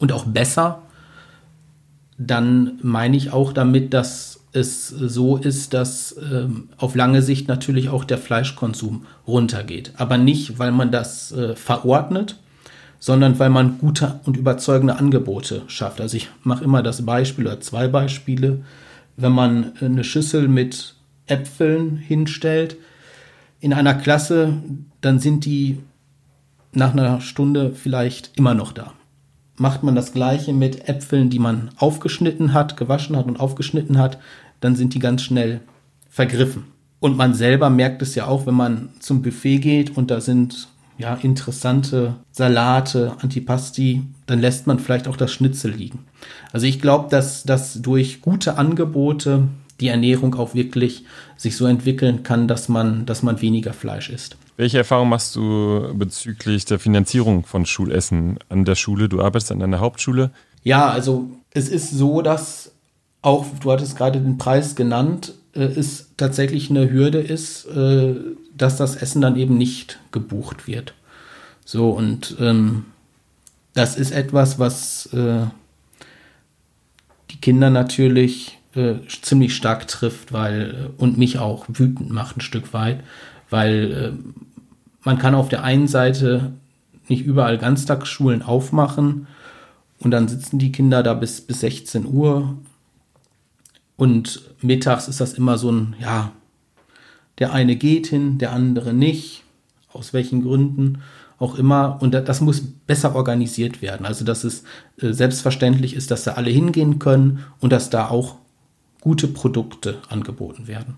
und 0.00 0.10
auch 0.10 0.24
besser, 0.24 0.82
dann 2.18 2.78
meine 2.82 3.16
ich 3.16 3.32
auch 3.32 3.52
damit, 3.52 3.94
dass 3.94 4.40
es 4.52 4.88
so 4.88 5.36
ist, 5.36 5.72
dass 5.74 6.16
ähm, 6.30 6.70
auf 6.76 6.96
lange 6.96 7.22
Sicht 7.22 7.46
natürlich 7.46 7.88
auch 7.88 8.04
der 8.04 8.18
Fleischkonsum 8.18 9.06
runtergeht. 9.26 9.92
Aber 9.96 10.18
nicht, 10.18 10.58
weil 10.58 10.72
man 10.72 10.90
das 10.90 11.30
äh, 11.30 11.54
verordnet, 11.54 12.36
sondern 12.98 13.38
weil 13.38 13.50
man 13.50 13.78
gute 13.78 14.20
und 14.24 14.36
überzeugende 14.36 14.96
Angebote 14.96 15.62
schafft. 15.68 16.00
Also 16.00 16.16
ich 16.16 16.28
mache 16.42 16.64
immer 16.64 16.82
das 16.82 17.06
Beispiel 17.06 17.46
oder 17.46 17.60
zwei 17.60 17.86
Beispiele. 17.86 18.64
Wenn 19.16 19.32
man 19.32 19.72
eine 19.80 20.02
Schüssel 20.02 20.48
mit 20.48 20.96
Äpfeln 21.26 21.96
hinstellt 21.96 22.76
in 23.60 23.72
einer 23.72 23.94
Klasse, 23.94 24.54
dann 25.00 25.20
sind 25.20 25.44
die 25.44 25.78
nach 26.72 26.92
einer 26.92 27.20
Stunde 27.20 27.72
vielleicht 27.72 28.32
immer 28.36 28.54
noch 28.54 28.72
da. 28.72 28.92
Macht 29.60 29.82
man 29.82 29.94
das 29.94 30.12
gleiche 30.12 30.54
mit 30.54 30.88
Äpfeln, 30.88 31.28
die 31.28 31.38
man 31.38 31.68
aufgeschnitten 31.76 32.54
hat, 32.54 32.78
gewaschen 32.78 33.14
hat 33.14 33.26
und 33.26 33.38
aufgeschnitten 33.38 33.98
hat, 33.98 34.18
dann 34.60 34.74
sind 34.74 34.94
die 34.94 35.00
ganz 35.00 35.20
schnell 35.20 35.60
vergriffen. 36.08 36.64
Und 36.98 37.18
man 37.18 37.34
selber 37.34 37.68
merkt 37.68 38.00
es 38.00 38.14
ja 38.14 38.26
auch, 38.26 38.46
wenn 38.46 38.54
man 38.54 38.88
zum 39.00 39.20
Buffet 39.20 39.58
geht 39.58 39.98
und 39.98 40.10
da 40.10 40.22
sind 40.22 40.68
ja 40.96 41.14
interessante 41.14 42.14
Salate, 42.32 43.12
Antipasti, 43.20 44.02
dann 44.24 44.40
lässt 44.40 44.66
man 44.66 44.78
vielleicht 44.78 45.08
auch 45.08 45.16
das 45.18 45.30
Schnitzel 45.30 45.72
liegen. 45.72 46.06
Also 46.52 46.66
ich 46.66 46.80
glaube, 46.80 47.10
dass, 47.10 47.42
dass 47.42 47.82
durch 47.82 48.22
gute 48.22 48.56
Angebote 48.56 49.48
die 49.80 49.88
Ernährung 49.88 50.34
auch 50.34 50.54
wirklich 50.54 51.04
sich 51.36 51.56
so 51.56 51.66
entwickeln 51.66 52.22
kann, 52.22 52.48
dass 52.48 52.68
man, 52.68 53.06
dass 53.06 53.22
man 53.22 53.40
weniger 53.40 53.72
Fleisch 53.72 54.10
isst. 54.10 54.36
Welche 54.56 54.78
Erfahrung 54.78 55.08
machst 55.08 55.36
du 55.36 55.94
bezüglich 55.94 56.66
der 56.66 56.78
Finanzierung 56.78 57.44
von 57.44 57.64
Schulessen 57.64 58.38
an 58.48 58.64
der 58.64 58.74
Schule? 58.74 59.08
Du 59.08 59.20
arbeitest 59.20 59.52
an 59.52 59.62
einer 59.62 59.80
Hauptschule. 59.80 60.30
Ja, 60.62 60.90
also 60.90 61.30
es 61.52 61.68
ist 61.68 61.90
so, 61.90 62.20
dass 62.20 62.72
auch, 63.22 63.46
du 63.60 63.72
hattest 63.72 63.96
gerade 63.96 64.20
den 64.20 64.38
Preis 64.38 64.76
genannt, 64.76 65.34
äh, 65.54 65.62
es 65.62 66.10
tatsächlich 66.16 66.70
eine 66.70 66.90
Hürde 66.90 67.20
ist, 67.20 67.66
äh, 67.66 68.14
dass 68.56 68.76
das 68.76 68.96
Essen 68.96 69.22
dann 69.22 69.36
eben 69.36 69.56
nicht 69.56 69.98
gebucht 70.12 70.66
wird. 70.66 70.94
So, 71.64 71.90
und 71.90 72.36
ähm, 72.40 72.86
das 73.74 73.96
ist 73.96 74.10
etwas, 74.10 74.58
was 74.58 75.06
äh, 75.12 75.46
die 77.30 77.40
Kinder 77.40 77.70
natürlich 77.70 78.58
äh, 78.74 78.94
ziemlich 79.22 79.54
stark 79.54 79.88
trifft, 79.88 80.32
weil 80.32 80.90
und 80.96 81.18
mich 81.18 81.38
auch 81.38 81.66
wütend 81.68 82.10
macht 82.10 82.36
ein 82.36 82.42
Stück 82.42 82.72
weit, 82.72 83.02
weil 83.48 83.92
äh, 83.92 84.12
man 85.02 85.18
kann 85.18 85.34
auf 85.34 85.48
der 85.48 85.64
einen 85.64 85.88
Seite 85.88 86.52
nicht 87.08 87.24
überall 87.24 87.58
Ganztagsschulen 87.58 88.42
aufmachen 88.42 89.26
und 89.98 90.10
dann 90.10 90.28
sitzen 90.28 90.58
die 90.58 90.72
Kinder 90.72 91.02
da 91.02 91.14
bis, 91.14 91.40
bis 91.40 91.60
16 91.60 92.06
Uhr 92.06 92.56
und 93.96 94.40
mittags 94.62 95.08
ist 95.08 95.20
das 95.20 95.34
immer 95.34 95.58
so 95.58 95.70
ein, 95.70 95.94
ja, 96.00 96.32
der 97.38 97.52
eine 97.52 97.76
geht 97.76 98.06
hin, 98.06 98.38
der 98.38 98.52
andere 98.52 98.94
nicht, 98.94 99.44
aus 99.92 100.14
welchen 100.14 100.42
Gründen 100.42 101.02
auch 101.38 101.56
immer. 101.56 101.98
Und 102.00 102.12
das 102.12 102.40
muss 102.40 102.62
besser 102.86 103.14
organisiert 103.14 103.82
werden. 103.82 104.06
Also, 104.06 104.24
dass 104.24 104.44
es 104.44 104.62
äh, 105.00 105.12
selbstverständlich 105.12 105.94
ist, 105.94 106.10
dass 106.10 106.24
da 106.24 106.32
alle 106.32 106.50
hingehen 106.50 106.98
können 106.98 107.44
und 107.60 107.72
dass 107.72 107.90
da 107.90 108.08
auch 108.08 108.36
gute 109.00 109.28
Produkte 109.28 110.00
angeboten 110.08 110.66
werden. 110.66 110.96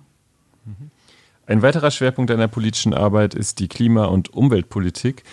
Ein 1.46 1.62
weiterer 1.62 1.90
Schwerpunkt 1.90 2.30
deiner 2.30 2.48
politischen 2.48 2.94
Arbeit 2.94 3.34
ist 3.34 3.58
die 3.58 3.68
Klima- 3.68 4.06
und 4.06 4.32
Umweltpolitik. 4.32 5.24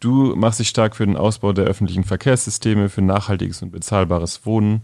Du 0.00 0.36
machst 0.36 0.60
dich 0.60 0.68
stark 0.68 0.94
für 0.94 1.04
den 1.04 1.16
Ausbau 1.16 1.52
der 1.52 1.64
öffentlichen 1.64 2.04
Verkehrssysteme, 2.04 2.88
für 2.88 3.02
nachhaltiges 3.02 3.62
und 3.62 3.72
bezahlbares 3.72 4.46
Wohnen. 4.46 4.82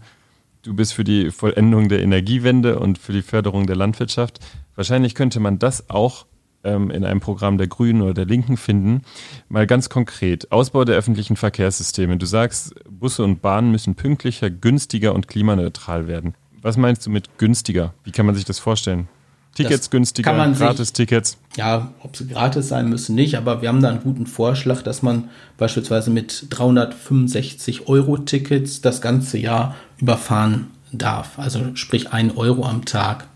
Du 0.63 0.73
bist 0.73 0.93
für 0.93 1.05
die 1.05 1.31
Vollendung 1.31 1.87
der 1.87 2.01
Energiewende 2.01 2.79
und 2.79 2.97
für 2.97 3.13
die 3.13 3.21
Förderung 3.21 3.67
der 3.67 3.77
Landwirtschaft. 3.77 4.39
Wahrscheinlich 4.75 5.15
könnte 5.15 5.39
man 5.39 5.59
das 5.59 5.89
auch 5.89 6.25
ähm, 6.65 6.91
in 6.91 7.05
einem 7.05 7.21
Programm 7.21 7.57
der 7.57 7.67
Grünen 7.67 8.01
oder 8.01 8.13
der 8.13 8.25
Linken 8.25 8.57
finden. 8.57 9.03
Mal 9.47 9.67
ganz 9.67 9.87
konkret, 9.89 10.51
Ausbau 10.51 10.83
der 10.83 10.97
öffentlichen 10.97 11.37
Verkehrssysteme. 11.37 12.17
Du 12.17 12.25
sagst, 12.25 12.75
Busse 12.89 13.23
und 13.23 13.41
Bahnen 13.41 13.71
müssen 13.71 13.95
pünktlicher, 13.95 14.49
günstiger 14.49 15.13
und 15.13 15.29
klimaneutral 15.29 16.07
werden. 16.07 16.33
Was 16.65 16.77
meinst 16.77 17.05
du 17.05 17.11
mit 17.11 17.37
günstiger? 17.37 17.93
Wie 18.05 18.11
kann 18.11 18.25
man 18.25 18.33
sich 18.33 18.43
das 18.43 18.57
vorstellen? 18.57 19.07
Tickets 19.53 19.81
das 19.81 19.89
günstiger, 19.91 20.33
Gratis-Tickets? 20.33 21.37
Ja, 21.57 21.93
ob 22.01 22.17
sie 22.17 22.27
gratis 22.27 22.69
sein 22.69 22.89
müssen, 22.89 23.13
nicht, 23.13 23.35
aber 23.35 23.61
wir 23.61 23.69
haben 23.69 23.83
da 23.83 23.89
einen 23.89 24.01
guten 24.01 24.25
Vorschlag, 24.25 24.81
dass 24.81 25.03
man 25.03 25.29
beispielsweise 25.59 26.09
mit 26.09 26.47
365 26.49 27.87
Euro 27.87 28.17
Tickets 28.17 28.81
das 28.81 28.99
ganze 28.99 29.37
Jahr 29.37 29.75
überfahren 29.99 30.71
darf. 30.91 31.37
Also 31.37 31.75
sprich 31.75 32.11
ein 32.11 32.35
Euro 32.35 32.65
am 32.65 32.83
Tag. 32.83 33.27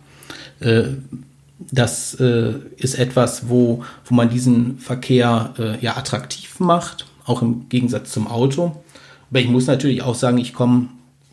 Äh, 0.60 0.86
das 1.60 2.16
äh, 2.16 2.56
ist 2.78 2.98
etwas, 2.98 3.48
wo, 3.48 3.84
wo 4.06 4.16
man 4.16 4.32
diesen 4.32 4.80
Verkehr 4.80 5.54
äh, 5.60 5.78
ja 5.86 5.98
attraktiv 5.98 6.60
macht, 6.60 7.06
auch 7.26 7.44
im 7.44 7.70
Gegensatz 7.70 8.12
zum 8.12 8.26
Auto. 8.26 8.82
Aber 9.30 9.40
ich 9.40 9.50
muss 9.50 9.68
natürlich 9.68 10.02
auch 10.02 10.16
sagen, 10.16 10.40
ich 10.40 10.52
komme 10.56 10.90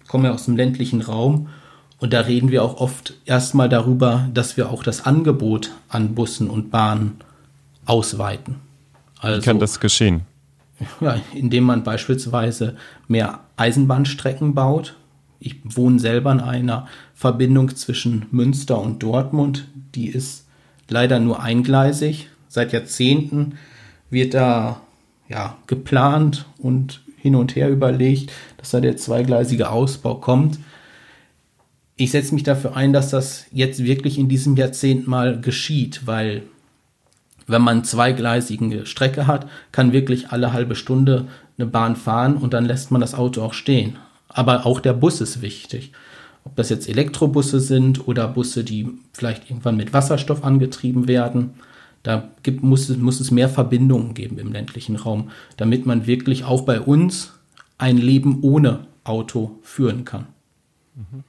komme 0.07 0.33
aus 0.33 0.45
dem 0.45 0.57
ländlichen 0.57 1.00
Raum 1.00 1.49
und 1.99 2.12
da 2.12 2.21
reden 2.21 2.50
wir 2.50 2.62
auch 2.62 2.76
oft 2.76 3.15
erstmal 3.25 3.69
darüber, 3.69 4.29
dass 4.33 4.57
wir 4.57 4.71
auch 4.71 4.83
das 4.83 5.07
Angebot 5.07 5.71
an 5.88 6.15
Bussen 6.15 6.50
und 6.50 6.71
Bahnen 6.71 7.17
ausweiten. 7.87 8.57
Also, 9.19 9.41
Wie 9.41 9.45
kann 9.45 9.59
das 9.59 9.81
geschehen? 9.81 10.23
Ja, 11.00 11.19
indem 11.33 11.65
man 11.65 11.85
beispielsweise 11.85 12.76
mehr 13.09 13.41
Eisenbahnstrecken 13.57 14.55
baut. 14.55 14.95
Ich 15.41 15.57
wohne 15.65 15.99
selber 15.99 16.33
in 16.33 16.41
einer 16.41 16.87
Verbindung 17.15 17.75
zwischen 17.76 18.26
Münster 18.31 18.79
und 18.79 19.03
Dortmund. 19.03 19.69
Die 19.95 20.09
ist 20.09 20.45
leider 20.88 21.19
nur 21.19 21.43
eingleisig. 21.43 22.29
Seit 22.49 22.73
Jahrzehnten 22.73 23.55
wird 24.11 24.35
da 24.35 24.83
ja, 25.29 25.57
geplant 25.67 26.45
und 26.59 27.00
hin 27.17 27.37
und 27.37 27.57
her 27.57 27.71
überlegt, 27.71 28.33
dass 28.59 28.71
da 28.71 28.81
der 28.81 28.99
zweigleisige 28.99 29.71
Ausbau 29.71 30.17
kommt 30.17 30.59
ich 31.97 32.11
setze 32.11 32.35
mich 32.35 32.43
dafür 32.43 32.76
ein, 32.76 32.93
dass 32.93 33.11
das 33.11 33.47
jetzt 33.53 33.83
wirklich 33.83 34.19
in 34.19 34.29
diesem 34.29 34.57
Jahrzehnt 34.57 35.07
mal 35.09 35.41
geschieht, 35.41 36.07
weil 36.07 36.43
wenn 37.47 37.62
man 37.62 37.85
zweigleisige 37.85 38.87
Strecke 38.87 39.26
hat, 39.26 39.47
kann 39.73 39.93
wirklich 39.93 40.29
alle 40.29 40.53
halbe 40.53 40.75
Stunde 40.75 41.26
eine 41.57 41.67
Bahn 41.67 41.97
fahren 41.97 42.37
und 42.37 42.53
dann 42.53 42.67
lässt 42.67 42.91
man 42.91 43.00
das 43.00 43.15
Auto 43.15 43.43
auch 43.43 43.55
stehen. 43.55 43.97
Aber 44.29 44.67
auch 44.67 44.81
der 44.81 44.93
Bus 44.93 45.21
ist 45.21 45.41
wichtig. 45.41 45.93
Ob 46.45 46.55
das 46.57 46.69
jetzt 46.69 46.88
Elektrobusse 46.88 47.61
sind 47.61 48.07
oder 48.07 48.29
Busse, 48.29 48.62
die 48.62 48.88
vielleicht 49.12 49.49
irgendwann 49.50 49.76
mit 49.76 49.93
Wasserstoff 49.93 50.45
angetrieben 50.45 51.09
werden, 51.09 51.55
da 52.03 52.29
gibt, 52.43 52.62
muss, 52.62 52.88
muss 52.97 53.21
es 53.21 53.31
mehr 53.31 53.49
Verbindungen 53.49 54.15
geben 54.15 54.38
im 54.38 54.53
ländlichen 54.53 54.97
Raum, 54.97 55.31
damit 55.57 55.87
man 55.87 56.07
wirklich 56.07 56.45
auch 56.45 56.62
bei 56.62 56.81
uns 56.81 57.33
ein 57.79 57.97
Leben 57.97 58.43
ohne 58.43 58.87
Auto 59.03 59.59
führen 59.62 60.05
kann. 60.05 60.26
Mhm. 60.95 61.25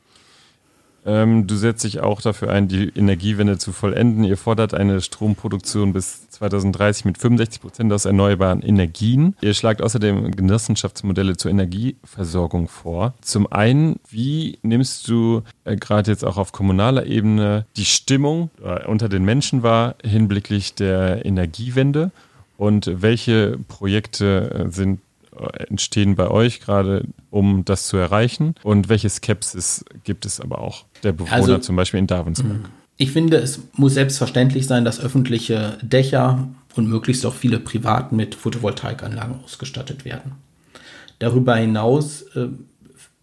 Ähm, 1.07 1.47
du 1.47 1.55
setzt 1.55 1.85
dich 1.85 2.01
auch 2.01 2.21
dafür 2.21 2.51
ein, 2.51 2.67
die 2.67 2.89
Energiewende 2.89 3.57
zu 3.57 3.71
vollenden. 3.71 4.25
Ihr 4.25 4.35
fordert 4.35 4.73
eine 4.73 4.99
Stromproduktion 4.99 5.93
bis 5.93 6.29
2030 6.29 7.05
mit 7.05 7.17
65 7.17 7.61
Prozent 7.61 7.93
aus 7.93 8.03
erneuerbaren 8.03 8.61
Energien. 8.61 9.35
Ihr 9.41 9.53
schlagt 9.53 9.81
außerdem 9.81 10.31
Genossenschaftsmodelle 10.31 11.37
zur 11.37 11.49
Energieversorgung 11.49 12.67
vor. 12.67 13.13
Zum 13.21 13.51
einen, 13.51 14.01
wie 14.09 14.59
nimmst 14.63 15.07
du 15.07 15.43
äh, 15.63 15.77
gerade 15.77 16.11
jetzt 16.11 16.25
auch 16.25 16.37
auf 16.37 16.51
kommunaler 16.51 17.05
Ebene 17.05 17.65
die 17.77 17.85
Stimmung 17.85 18.49
äh, 18.61 18.85
unter 18.85 19.07
den 19.07 19.23
Menschen 19.23 19.63
wahr 19.63 19.95
hinblicklich 20.03 20.75
der 20.75 21.25
Energiewende? 21.25 22.11
Und 22.57 22.89
welche 23.01 23.57
Projekte 23.67 24.65
äh, 24.67 24.71
sind 24.71 24.99
entstehen 25.69 26.15
bei 26.15 26.29
euch 26.29 26.59
gerade, 26.59 27.05
um 27.29 27.65
das 27.65 27.87
zu 27.87 27.97
erreichen? 27.97 28.55
Und 28.63 28.89
welche 28.89 29.09
Skepsis 29.09 29.85
gibt 30.03 30.25
es 30.25 30.39
aber 30.39 30.59
auch 30.59 30.85
der 31.03 31.11
Bewohner 31.11 31.33
also, 31.33 31.57
zum 31.57 31.75
Beispiel 31.75 31.99
in 31.99 32.07
Darwensburg? 32.07 32.69
Ich 32.97 33.11
finde, 33.11 33.37
es 33.37 33.59
muss 33.73 33.93
selbstverständlich 33.93 34.65
sein, 34.65 34.83
dass 34.83 34.99
öffentliche 34.99 35.77
Dächer 35.81 36.47
und 36.75 36.87
möglichst 36.87 37.25
auch 37.25 37.33
viele 37.33 37.59
privaten 37.59 38.15
mit 38.15 38.35
Photovoltaikanlagen 38.35 39.43
ausgestattet 39.43 40.05
werden. 40.05 40.33
Darüber 41.19 41.55
hinaus 41.55 42.23
äh, 42.35 42.47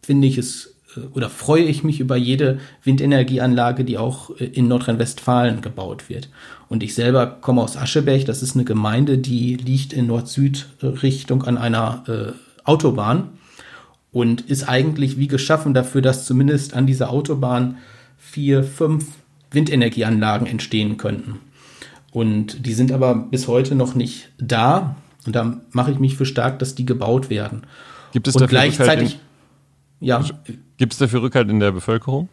finde 0.03 0.27
ich 0.27 0.39
es 0.39 0.74
oder 1.13 1.29
freue 1.29 1.65
ich 1.65 1.85
mich 1.85 2.01
über 2.01 2.17
jede 2.17 2.59
Windenergieanlage, 2.83 3.85
die 3.85 3.99
auch 3.99 4.31
äh, 4.39 4.45
in 4.45 4.69
Nordrhein-Westfalen 4.69 5.61
gebaut 5.61 6.09
wird. 6.09 6.29
Und 6.69 6.83
ich 6.83 6.95
selber 6.95 7.27
komme 7.27 7.63
aus 7.63 7.77
Ascheberg, 7.77 8.25
das 8.25 8.43
ist 8.43 8.55
eine 8.55 8.65
Gemeinde, 8.65 9.19
die 9.19 9.57
liegt 9.57 9.93
in 9.93 10.07
Nord-Süd-Richtung 10.07 11.45
an 11.45 11.59
einer 11.59 12.05
äh, 12.09 12.33
Autobahn 12.65 13.31
und 14.13 14.43
ist 14.43 14.69
eigentlich 14.69 15.19
wie 15.19 15.29
geschaffen 15.29 15.75
dafür, 15.75 16.03
dass 16.03 16.27
zumindest 16.27 16.75
an 16.75 16.87
dieser 16.87 17.11
Autobahn 17.11 17.79
vier, 18.17 18.65
fünf 18.65 19.07
Windenergieanlagen 19.51 20.47
entstehen 20.47 20.97
könnten. 20.97 21.41
Und 22.13 22.65
die 22.65 22.75
sind 22.75 22.93
aber 22.93 23.15
bis 23.15 23.49
heute 23.49 23.75
noch 23.75 23.95
nicht 23.95 24.31
da. 24.39 24.97
Und 25.27 25.35
da 25.35 25.61
mache 25.73 25.91
ich 25.91 25.99
mich 25.99 26.17
für 26.17 26.27
stark, 26.27 26.59
dass 26.61 26.75
die 26.75 26.87
gebaut 26.87 27.29
werden. 27.29 27.63
Gibt 28.13 28.29
es 28.29 28.37
und 28.37 28.47
gleichzeitig, 28.47 29.19
ja. 30.05 30.25
Gibt 30.77 30.93
es 30.93 30.99
dafür 30.99 31.23
Rückhalt 31.23 31.49
in 31.51 31.61
der 31.61 31.73
Bevölkerung? 31.73 32.29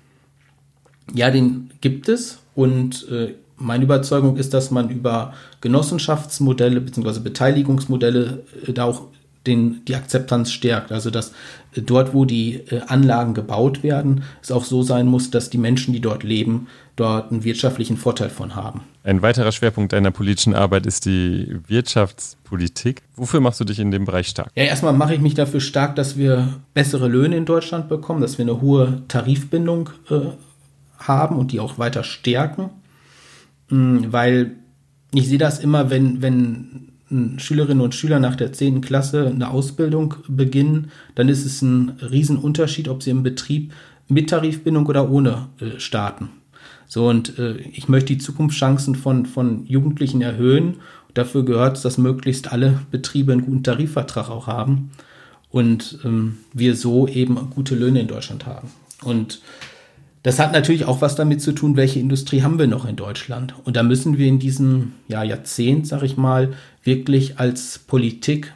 Ja, 1.14 1.32
den 1.32 1.72
gibt 1.82 2.10
es. 2.10 2.40
Und 2.56 3.08
äh, 3.10 3.36
meine 3.58 3.84
Überzeugung 3.84 4.38
ist, 4.38 4.54
dass 4.54 4.72
man 4.72 4.90
über 4.90 5.34
Genossenschaftsmodelle 5.62 6.82
bzw. 6.82 7.20
Beteiligungsmodelle 7.20 8.44
äh, 8.68 8.74
da 8.74 8.86
auch 8.86 9.08
den, 9.48 9.84
die 9.86 9.96
Akzeptanz 9.96 10.52
stärkt. 10.52 10.92
Also 10.92 11.10
dass 11.10 11.32
äh, 11.76 11.82
dort, 11.82 12.14
wo 12.14 12.26
die 12.26 12.56
äh, 12.70 12.82
Anlagen 12.88 13.34
gebaut 13.34 13.84
werden, 13.84 14.24
es 14.42 14.52
auch 14.52 14.64
so 14.64 14.84
sein 14.84 15.08
muss, 15.08 15.32
dass 15.32 15.50
die 15.50 15.58
Menschen, 15.58 15.94
die 15.94 16.00
dort 16.00 16.24
leben, 16.24 16.68
dort 16.96 17.32
einen 17.32 17.44
wirtschaftlichen 17.44 17.98
Vorteil 17.98 18.30
von 18.30 18.56
haben. 18.56 18.82
Ein 19.04 19.24
weiterer 19.24 19.52
Schwerpunkt 19.52 19.94
deiner 19.94 20.12
politischen 20.12 20.54
Arbeit 20.54 20.86
ist 20.86 21.06
die 21.06 21.58
Wirtschaftspolitik. 21.68 23.02
Wofür 23.16 23.40
machst 23.40 23.60
du 23.60 23.64
dich 23.64 23.80
in 23.80 23.90
dem 23.90 24.06
Bereich 24.06 24.28
stark? 24.28 24.52
Ja, 24.56 24.66
erstmal 24.66 24.94
mache 24.94 25.16
ich 25.16 25.22
mich 25.22 25.34
dafür 25.34 25.60
stark, 25.60 25.96
dass 25.96 26.18
wir 26.18 26.60
bessere 26.76 27.08
Löhne 27.08 27.36
in 27.36 27.46
Deutschland 27.46 27.90
bekommen, 27.90 28.22
dass 28.22 28.38
wir 28.38 28.46
eine 28.46 28.62
hohe 28.62 29.02
Tarifbindung 29.08 29.90
äh, 30.12 30.20
haben 31.00 31.38
und 31.38 31.52
die 31.52 31.60
auch 31.60 31.80
weiter 31.80 32.04
stärken. 32.04 32.70
Mm, 33.70 34.12
weil 34.12 34.52
ich 35.14 35.28
sehe 35.28 35.40
das 35.40 35.60
immer, 35.60 35.90
wenn, 35.90 36.22
wenn 36.22 36.91
Schülerinnen 37.38 37.82
und 37.82 37.96
Schüler 37.96 38.20
nach 38.20 38.36
der 38.36 38.54
10. 38.54 38.82
Klasse 38.82 39.28
eine 39.28 39.50
Ausbildung 39.50 40.16
beginnen, 40.28 40.92
dann 41.16 41.30
ist 41.30 41.46
es 41.46 41.62
ein 41.62 41.98
Riesenunterschied, 42.02 42.88
ob 42.88 43.04
sie 43.04 43.12
im 43.12 43.24
Betrieb 43.24 43.74
mit 44.08 44.30
Tarifbindung 44.30 44.86
oder 44.88 45.10
ohne 45.10 45.48
äh, 45.60 45.80
starten. 45.80 46.30
So, 46.88 47.08
und 47.08 47.40
äh, 47.40 47.58
ich 47.58 47.88
möchte 47.88 48.14
die 48.14 48.18
Zukunftschancen 48.18 48.96
von, 48.96 49.26
von 49.26 49.66
Jugendlichen 49.66 50.22
erhöhen. 50.22 50.76
Dafür 51.14 51.46
gehört 51.46 51.78
es, 51.78 51.84
dass 51.84 51.98
möglichst 51.98 52.52
alle 52.52 52.82
Betriebe 52.92 53.32
einen 53.32 53.46
guten 53.46 53.64
Tarifvertrag 53.64 54.30
auch 54.30 54.48
haben 54.48 54.92
und 55.50 56.00
ähm, 56.04 56.38
wir 56.54 56.76
so 56.76 57.08
eben 57.08 57.38
gute 57.50 57.76
Löhne 57.76 58.02
in 58.02 58.08
Deutschland 58.08 58.46
haben. 58.46 58.70
Und 59.04 59.42
das 60.24 60.38
hat 60.38 60.54
natürlich 60.54 60.86
auch 60.86 61.02
was 61.02 61.16
damit 61.16 61.42
zu 61.42 61.52
tun, 61.52 61.76
welche 61.76 62.00
Industrie 62.00 62.44
haben 62.44 62.60
wir 62.60 62.68
noch 62.68 62.86
in 62.86 62.96
Deutschland. 62.96 63.56
Und 63.64 63.76
da 63.76 63.84
müssen 63.84 64.18
wir 64.18 64.28
in 64.28 64.40
diesem 64.40 64.94
ja, 65.08 65.24
Jahrzehnt, 65.24 65.88
sag 65.88 66.04
ich 66.04 66.16
mal, 66.16 66.54
wirklich 66.84 67.40
als 67.40 67.80
Politik 67.80 68.54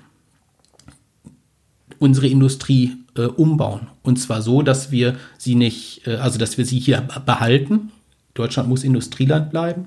unsere 1.97 2.27
Industrie 2.27 2.97
äh, 3.15 3.23
umbauen. 3.23 3.87
Und 4.03 4.17
zwar 4.17 4.41
so, 4.43 4.61
dass 4.61 4.91
wir 4.91 5.15
sie 5.37 5.55
nicht, 5.55 6.05
äh, 6.05 6.15
also 6.15 6.37
dass 6.37 6.57
wir 6.57 6.65
sie 6.65 6.79
hier 6.79 7.01
behalten. 7.25 7.91
Deutschland 8.35 8.69
muss 8.69 8.83
Industrieland 8.83 9.49
bleiben, 9.49 9.85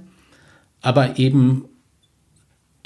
aber 0.80 1.18
eben 1.18 1.66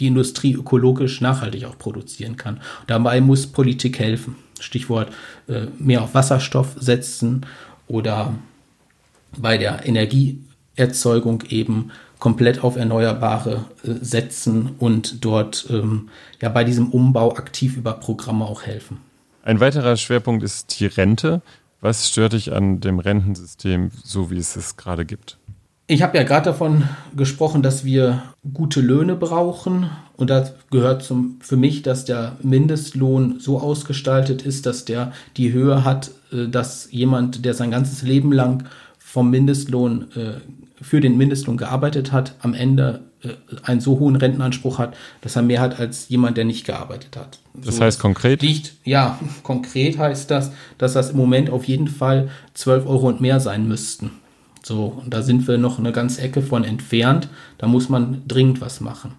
die 0.01 0.09
Industrie 0.09 0.55
ökologisch 0.55 1.21
nachhaltig 1.21 1.65
auch 1.65 1.79
produzieren 1.79 2.37
kann. 2.37 2.61
Dabei 2.89 3.21
muss 3.21 3.47
Politik 3.47 3.99
helfen. 3.99 4.35
Stichwort 4.61 5.13
äh, 5.49 5.67
mehr 5.79 6.03
auf 6.03 6.15
Wasserstoff 6.15 6.77
setzen 6.79 7.47
oder 7.87 8.35
bei 9.39 9.59
der 9.59 9.87
Energieerzeugung 9.87 11.43
eben 11.49 11.91
komplett 12.19 12.63
auf 12.63 12.77
Erneuerbare 12.77 13.65
äh, 13.83 13.95
setzen 14.01 14.77
und 14.79 15.25
dort 15.25 15.67
ähm, 15.71 16.09
ja 16.41 16.49
bei 16.49 16.63
diesem 16.63 16.91
Umbau 16.91 17.35
aktiv 17.35 17.77
über 17.77 17.95
Programme 17.95 18.45
auch 18.45 18.63
helfen. 18.63 18.99
Ein 19.43 19.59
weiterer 19.59 19.97
Schwerpunkt 19.97 20.45
ist 20.45 20.79
die 20.79 20.87
Rente. 20.87 21.43
Was 21.81 22.09
stört 22.09 22.35
dich 22.35 22.53
an 22.53 22.79
dem 22.79 23.01
Rentensystem, 23.01 23.91
so 24.05 24.31
wie 24.31 24.39
es 24.39 24.55
es 24.55 24.77
gerade 24.77 25.05
gibt? 25.05 25.39
Ich 25.89 26.01
habe 26.01 26.17
ja 26.17 26.23
gerade 26.23 26.45
davon 26.45 26.85
gesprochen, 27.17 27.63
dass 27.63 27.85
wir 27.85 28.23
gute 28.55 28.81
Löhne 28.81 29.17
brauchen. 29.17 29.91
Und 30.17 30.31
da 30.31 30.49
gehört 30.71 31.03
zum, 31.03 31.39
für 31.41 31.57
mich, 31.57 31.83
dass 31.83 32.05
der 32.05 32.37
Mindestlohn 32.43 33.41
so 33.41 33.61
ausgestaltet 33.61 34.43
ist, 34.43 34.65
dass 34.65 34.85
der 34.85 35.13
die 35.37 35.53
Höhe 35.53 35.85
hat, 35.85 36.13
äh, 36.33 36.47
dass 36.47 36.89
jemand, 36.93 37.45
der 37.45 37.55
sein 37.55 37.73
ganzes 37.73 38.03
Leben 38.03 38.33
lang 38.33 38.65
vom 39.13 39.29
Mindestlohn 39.29 40.07
äh, 40.17 40.41
für 40.81 41.03
den 41.03 41.19
Mindestlohn 41.19 41.59
gearbeitet 41.59 42.13
hat, 42.13 42.35
am 42.41 42.55
Ende 42.55 43.03
äh, 43.23 43.29
einen 43.63 43.83
so 43.83 43.99
hohen 43.99 44.17
Rentenanspruch 44.17 44.79
hat, 44.79 44.97
dass 45.21 45.37
er 45.37 45.43
mehr 45.43 45.61
hat 45.61 45.79
als 45.79 46.09
jemand, 46.09 46.39
der 46.39 46.47
nicht 46.47 46.65
gearbeitet 46.65 47.19
hat. 47.19 47.39
Das 47.53 47.77
so 47.77 47.85
heißt 47.85 48.01
konkret? 48.01 48.41
Liegt, 48.41 48.73
ja, 48.85 49.19
konkret 49.43 49.99
heißt 49.99 50.31
das, 50.31 50.53
dass 50.79 50.95
das 50.95 51.11
im 51.11 51.19
Moment 51.19 51.51
auf 51.51 51.65
jeden 51.65 51.89
Fall 51.89 52.31
12 52.55 52.87
Euro 52.87 53.09
und 53.09 53.21
mehr 53.21 53.39
sein 53.39 53.69
müssten. 53.69 54.13
So, 54.63 55.03
und 55.05 55.13
da 55.13 55.21
sind 55.21 55.47
wir 55.47 55.59
noch 55.59 55.79
eine 55.79 55.93
ganze 55.93 56.23
Ecke 56.23 56.41
von 56.41 56.65
entfernt. 56.65 57.29
Da 57.59 57.67
muss 57.67 57.91
man 57.91 58.23
dringend 58.27 58.63
was 58.63 58.81
machen. 58.81 59.13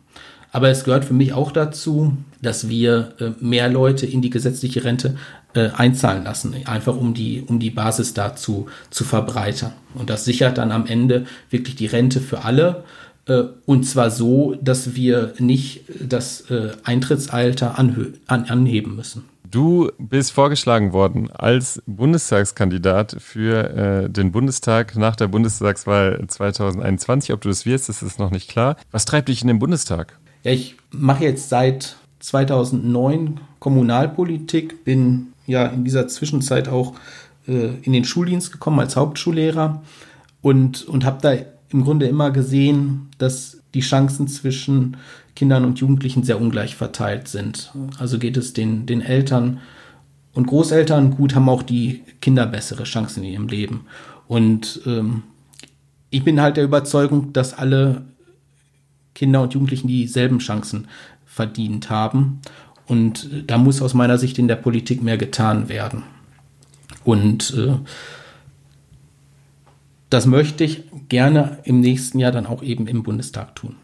Aber 0.52 0.70
es 0.70 0.86
gehört 0.86 1.06
für 1.06 1.14
mich 1.14 1.34
auch 1.34 1.52
dazu, 1.52 2.18
dass 2.42 2.68
wir 2.68 3.14
äh, 3.20 3.32
mehr 3.40 3.70
Leute 3.70 4.08
in 4.08 4.24
die 4.24 4.32
gesetzliche 4.32 4.84
Rente 4.84 5.18
äh, 5.54 5.70
einzahlen 5.76 6.24
lassen, 6.24 6.56
einfach 6.66 6.96
um 6.96 7.14
die, 7.14 7.44
um 7.46 7.60
die 7.60 7.70
Basis 7.70 8.14
dazu 8.14 8.68
zu 8.90 9.04
verbreitern. 9.04 9.74
Und 9.94 10.10
das 10.10 10.26
sichert 10.26 10.58
dann 10.58 10.72
am 10.72 10.86
Ende 10.86 11.26
wirklich 11.50 11.76
die 11.76 11.86
Rente 11.86 12.20
für 12.20 12.44
alle. 12.44 12.84
Äh, 13.28 13.44
und 13.66 13.86
zwar 13.86 14.10
so, 14.10 14.56
dass 14.62 14.96
wir 14.96 15.34
nicht 15.40 15.86
das 16.00 16.50
äh, 16.50 16.72
Eintrittsalter 16.84 17.78
an, 17.78 18.14
anheben 18.28 18.96
müssen. 18.96 19.26
Du 19.50 19.92
bist 20.00 20.32
vorgeschlagen 20.32 20.94
worden 20.94 21.30
als 21.32 21.80
Bundestagskandidat 21.86 23.18
für 23.20 23.70
äh, 24.06 24.10
den 24.10 24.32
Bundestag 24.32 24.96
nach 24.96 25.16
der 25.16 25.28
Bundestagswahl 25.28 26.26
2021. 26.28 27.32
Ob 27.34 27.42
du 27.42 27.50
das 27.50 27.64
wirst, 27.68 27.88
das 27.88 28.02
ist 28.02 28.18
noch 28.18 28.32
nicht 28.32 28.50
klar. 28.50 28.78
Was 28.90 29.06
treibt 29.06 29.30
dich 29.30 29.44
in 29.44 29.48
den 29.48 29.60
Bundestag? 29.60 30.18
Ja, 30.44 30.52
ich 30.52 30.76
mache 30.90 31.26
jetzt 31.26 31.50
seit 31.50 31.98
2009 32.22 33.42
Kommunalpolitik, 33.60 34.84
bin 34.84 35.33
ja 35.46 35.66
in 35.66 35.84
dieser 35.84 36.08
Zwischenzeit 36.08 36.68
auch 36.68 36.94
äh, 37.48 37.76
in 37.82 37.94
den 37.94 38.06
Schuldienst 38.06 38.52
gekommen 38.52 38.80
als 38.80 38.96
Hauptschullehrer 38.96 39.82
und, 40.42 40.88
und 40.88 41.06
habe 41.06 41.20
da 41.22 41.34
im 41.70 41.84
Grunde 41.84 42.08
immer 42.08 42.32
gesehen, 42.32 43.10
dass 43.18 43.58
die 43.74 43.82
Chancen 43.82 44.28
zwischen 44.28 44.98
Kindern 45.36 45.66
und 45.66 45.80
Jugendlichen 45.80 46.24
sehr 46.24 46.40
ungleich 46.40 46.76
verteilt 46.76 47.28
sind. 47.28 47.72
Also 47.98 48.20
geht 48.20 48.38
es 48.38 48.54
den, 48.54 48.86
den 48.86 49.02
Eltern 49.02 49.60
und 50.34 50.48
Großeltern 50.48 51.12
gut, 51.12 51.36
haben 51.36 51.50
auch 51.50 51.64
die 51.64 52.04
Kinder 52.22 52.46
bessere 52.46 52.84
Chancen 52.84 53.24
in 53.24 53.32
ihrem 53.32 53.48
Leben. 53.48 53.86
Und 54.28 54.82
ähm, 54.86 55.24
ich 56.10 56.24
bin 56.24 56.40
halt 56.40 56.58
der 56.58 56.64
Überzeugung, 56.64 57.34
dass 57.34 57.54
alle 57.54 58.04
Kinder 59.16 59.42
und 59.42 59.54
Jugendlichen 59.54 59.88
dieselben 59.88 60.40
Chancen 60.40 60.88
verdient 61.26 61.90
haben. 61.90 62.42
Und 62.88 63.30
da 63.48 63.58
muss 63.58 63.82
aus 63.82 63.94
meiner 63.94 64.18
Sicht 64.18 64.38
in 64.38 64.48
der 64.48 64.56
Politik 64.56 65.02
mehr 65.02 65.18
getan 65.18 65.70
werden. 65.70 66.04
Und 67.04 67.54
äh, 67.58 67.76
das 70.10 70.26
möchte 70.26 70.64
ich 70.64 70.84
gerne 71.10 71.60
im 71.64 71.80
nächsten 71.80 72.20
Jahr 72.20 72.32
dann 72.32 72.46
auch 72.46 72.62
eben 72.62 72.88
im 72.88 73.04
Bundestag 73.04 73.56
tun. 73.56 73.76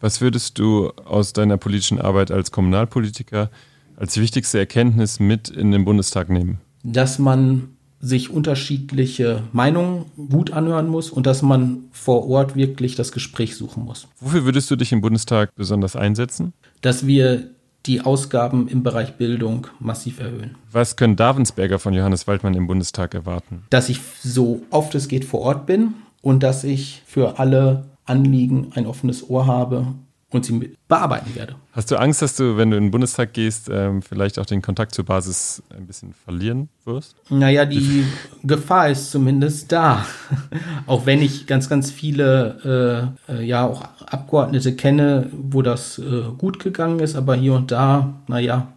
Was 0.00 0.20
würdest 0.20 0.58
du 0.58 0.90
aus 1.04 1.32
deiner 1.32 1.56
politischen 1.56 2.00
Arbeit 2.00 2.32
als 2.32 2.50
Kommunalpolitiker 2.50 3.50
als 3.96 4.18
wichtigste 4.18 4.58
Erkenntnis 4.58 5.20
mit 5.20 5.48
in 5.48 5.70
den 5.70 5.84
Bundestag 5.84 6.28
nehmen? 6.28 6.58
Dass 6.82 7.20
man 7.20 7.68
sich 8.00 8.30
unterschiedliche 8.30 9.44
Meinungen 9.52 10.06
gut 10.16 10.50
anhören 10.50 10.88
muss 10.88 11.10
und 11.10 11.24
dass 11.24 11.40
man 11.40 11.84
vor 11.92 12.28
Ort 12.28 12.56
wirklich 12.56 12.96
das 12.96 13.12
Gespräch 13.12 13.54
suchen 13.54 13.84
muss. 13.84 14.08
Wofür 14.18 14.44
würdest 14.44 14.68
du 14.72 14.76
dich 14.76 14.90
im 14.90 15.00
Bundestag 15.00 15.54
besonders 15.54 15.94
einsetzen? 15.94 16.52
Dass 16.80 17.06
wir 17.06 17.50
die 17.86 18.00
Ausgaben 18.00 18.68
im 18.68 18.82
Bereich 18.82 19.14
Bildung 19.14 19.66
massiv 19.80 20.20
erhöhen. 20.20 20.56
Was 20.70 20.96
können 20.96 21.16
Davensberger 21.16 21.78
von 21.78 21.94
Johannes 21.94 22.26
Waldmann 22.26 22.54
im 22.54 22.66
Bundestag 22.66 23.14
erwarten? 23.14 23.64
Dass 23.70 23.88
ich 23.88 24.00
so 24.22 24.62
oft 24.70 24.94
es 24.94 25.08
geht 25.08 25.24
vor 25.24 25.40
Ort 25.40 25.66
bin 25.66 25.94
und 26.20 26.42
dass 26.42 26.64
ich 26.64 27.02
für 27.06 27.38
alle 27.38 27.84
Anliegen 28.04 28.72
ein 28.74 28.86
offenes 28.86 29.28
Ohr 29.28 29.46
habe 29.46 29.94
und 30.32 30.46
sie 30.46 30.76
bearbeiten 30.88 31.34
werde. 31.34 31.56
Hast 31.72 31.90
du 31.90 31.96
Angst, 31.96 32.22
dass 32.22 32.36
du, 32.36 32.56
wenn 32.56 32.70
du 32.70 32.76
in 32.76 32.84
den 32.84 32.90
Bundestag 32.90 33.34
gehst, 33.34 33.68
ähm, 33.70 34.02
vielleicht 34.02 34.38
auch 34.38 34.46
den 34.46 34.62
Kontakt 34.62 34.94
zur 34.94 35.04
Basis 35.04 35.62
ein 35.70 35.86
bisschen 35.86 36.14
verlieren 36.14 36.68
wirst? 36.84 37.16
Naja, 37.28 37.64
die 37.66 38.04
Gefahr 38.42 38.88
ist 38.88 39.10
zumindest 39.10 39.70
da. 39.70 40.06
auch 40.86 41.06
wenn 41.06 41.20
ich 41.22 41.46
ganz, 41.46 41.68
ganz 41.68 41.90
viele, 41.90 43.14
äh, 43.28 43.32
äh, 43.32 43.44
ja, 43.44 43.66
auch 43.66 43.82
Abgeordnete 44.06 44.74
kenne, 44.74 45.28
wo 45.32 45.62
das 45.62 45.98
äh, 45.98 46.22
gut 46.38 46.58
gegangen 46.58 47.00
ist, 47.00 47.14
aber 47.14 47.34
hier 47.36 47.54
und 47.54 47.70
da, 47.70 48.14
naja. 48.26 48.72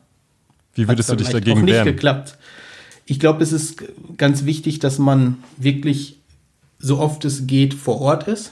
Wie 0.74 0.88
würdest 0.88 1.10
du 1.10 1.15
dich 1.15 1.30
dagegen 1.30 1.60
auch 1.60 1.63
nicht 1.63 1.74
wehren? 1.74 1.86
geklappt. 1.86 2.38
Ich 3.06 3.20
glaube, 3.20 3.44
es 3.44 3.54
ist 3.54 3.84
ganz 4.18 4.46
wichtig, 4.46 4.80
dass 4.80 5.00
man 5.00 5.38
wirklich 5.58 6.20
so 6.80 7.00
oft 7.00 7.24
es 7.24 7.48
geht 7.48 7.74
vor 7.74 8.02
Ort 8.02 8.28
ist 8.28 8.52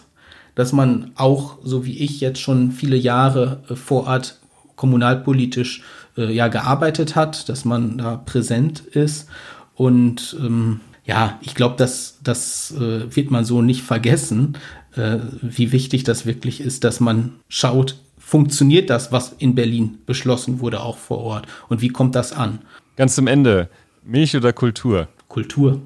dass 0.55 0.73
man 0.73 1.11
auch, 1.15 1.57
so 1.63 1.85
wie 1.85 1.97
ich 1.99 2.21
jetzt 2.21 2.39
schon 2.39 2.71
viele 2.71 2.95
Jahre 2.95 3.63
äh, 3.69 3.75
vor 3.75 4.07
Ort 4.07 4.39
kommunalpolitisch 4.75 5.83
äh, 6.17 6.31
ja 6.33 6.47
gearbeitet 6.47 7.15
hat, 7.15 7.49
dass 7.49 7.65
man 7.65 7.97
da 7.97 8.17
präsent 8.17 8.79
ist 8.79 9.27
und 9.75 10.35
ähm, 10.39 10.81
ja, 11.05 11.37
ich 11.41 11.53
glaube, 11.53 11.75
das, 11.77 12.19
das 12.23 12.71
äh, 12.71 13.15
wird 13.15 13.29
man 13.29 13.43
so 13.43 13.61
nicht 13.61 13.83
vergessen, 13.83 14.57
äh, 14.95 15.17
wie 15.41 15.71
wichtig 15.71 16.03
das 16.03 16.25
wirklich 16.25 16.61
ist, 16.61 16.83
dass 16.83 16.99
man 16.99 17.33
schaut, 17.49 17.97
funktioniert 18.17 18.89
das, 18.89 19.11
was 19.11 19.35
in 19.37 19.53
Berlin 19.53 19.97
beschlossen 20.05 20.59
wurde, 20.59 20.81
auch 20.81 20.97
vor 20.97 21.19
Ort 21.19 21.47
und 21.69 21.81
wie 21.81 21.89
kommt 21.89 22.15
das 22.15 22.31
an? 22.31 22.59
Ganz 22.95 23.15
zum 23.15 23.27
Ende, 23.27 23.69
Milch 24.03 24.35
oder 24.35 24.53
Kultur? 24.53 25.07
Kultur. 25.27 25.81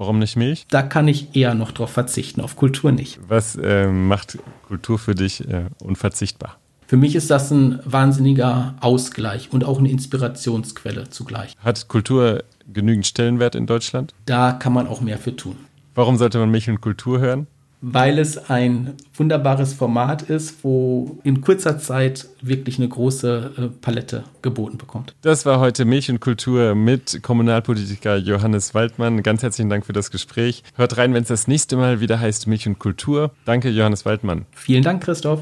Warum 0.00 0.18
nicht 0.18 0.34
Milch? 0.34 0.64
Da 0.70 0.80
kann 0.80 1.08
ich 1.08 1.36
eher 1.36 1.54
noch 1.54 1.72
drauf 1.72 1.90
verzichten, 1.90 2.40
auf 2.40 2.56
Kultur 2.56 2.90
nicht. 2.90 3.20
Was 3.28 3.54
äh, 3.56 3.86
macht 3.86 4.38
Kultur 4.66 4.98
für 4.98 5.14
dich 5.14 5.46
äh, 5.46 5.66
unverzichtbar? 5.84 6.56
Für 6.86 6.96
mich 6.96 7.14
ist 7.14 7.30
das 7.30 7.50
ein 7.50 7.80
wahnsinniger 7.84 8.76
Ausgleich 8.80 9.52
und 9.52 9.62
auch 9.62 9.78
eine 9.78 9.90
Inspirationsquelle 9.90 11.10
zugleich. 11.10 11.54
Hat 11.62 11.88
Kultur 11.88 12.44
genügend 12.72 13.06
Stellenwert 13.06 13.54
in 13.54 13.66
Deutschland? 13.66 14.14
Da 14.24 14.52
kann 14.52 14.72
man 14.72 14.86
auch 14.86 15.02
mehr 15.02 15.18
für 15.18 15.36
tun. 15.36 15.56
Warum 15.94 16.16
sollte 16.16 16.38
man 16.38 16.50
Milch 16.50 16.70
und 16.70 16.80
Kultur 16.80 17.20
hören? 17.20 17.46
Weil 17.80 18.18
es 18.18 18.50
ein 18.50 18.94
wunderbares 19.14 19.72
Format 19.72 20.22
ist, 20.22 20.62
wo 20.62 21.18
in 21.24 21.40
kurzer 21.40 21.78
Zeit 21.78 22.28
wirklich 22.42 22.78
eine 22.78 22.88
große 22.88 23.52
äh, 23.56 23.62
Palette 23.80 24.24
geboten 24.42 24.78
bekommt. 24.78 25.14
Das 25.22 25.46
war 25.46 25.60
heute 25.60 25.84
Milch 25.84 26.10
und 26.10 26.20
Kultur 26.20 26.74
mit 26.74 27.22
Kommunalpolitiker 27.22 28.16
Johannes 28.16 28.74
Waldmann. 28.74 29.22
Ganz 29.22 29.42
herzlichen 29.42 29.70
Dank 29.70 29.86
für 29.86 29.92
das 29.92 30.10
Gespräch. 30.10 30.62
Hört 30.76 30.96
rein, 30.96 31.14
wenn 31.14 31.22
es 31.22 31.28
das 31.28 31.48
nächste 31.48 31.76
Mal 31.76 32.00
wieder 32.00 32.20
heißt 32.20 32.46
Milch 32.46 32.66
und 32.66 32.78
Kultur. 32.78 33.30
Danke, 33.44 33.70
Johannes 33.70 34.04
Waldmann. 34.04 34.46
Vielen 34.52 34.82
Dank, 34.82 35.02
Christoph. 35.02 35.38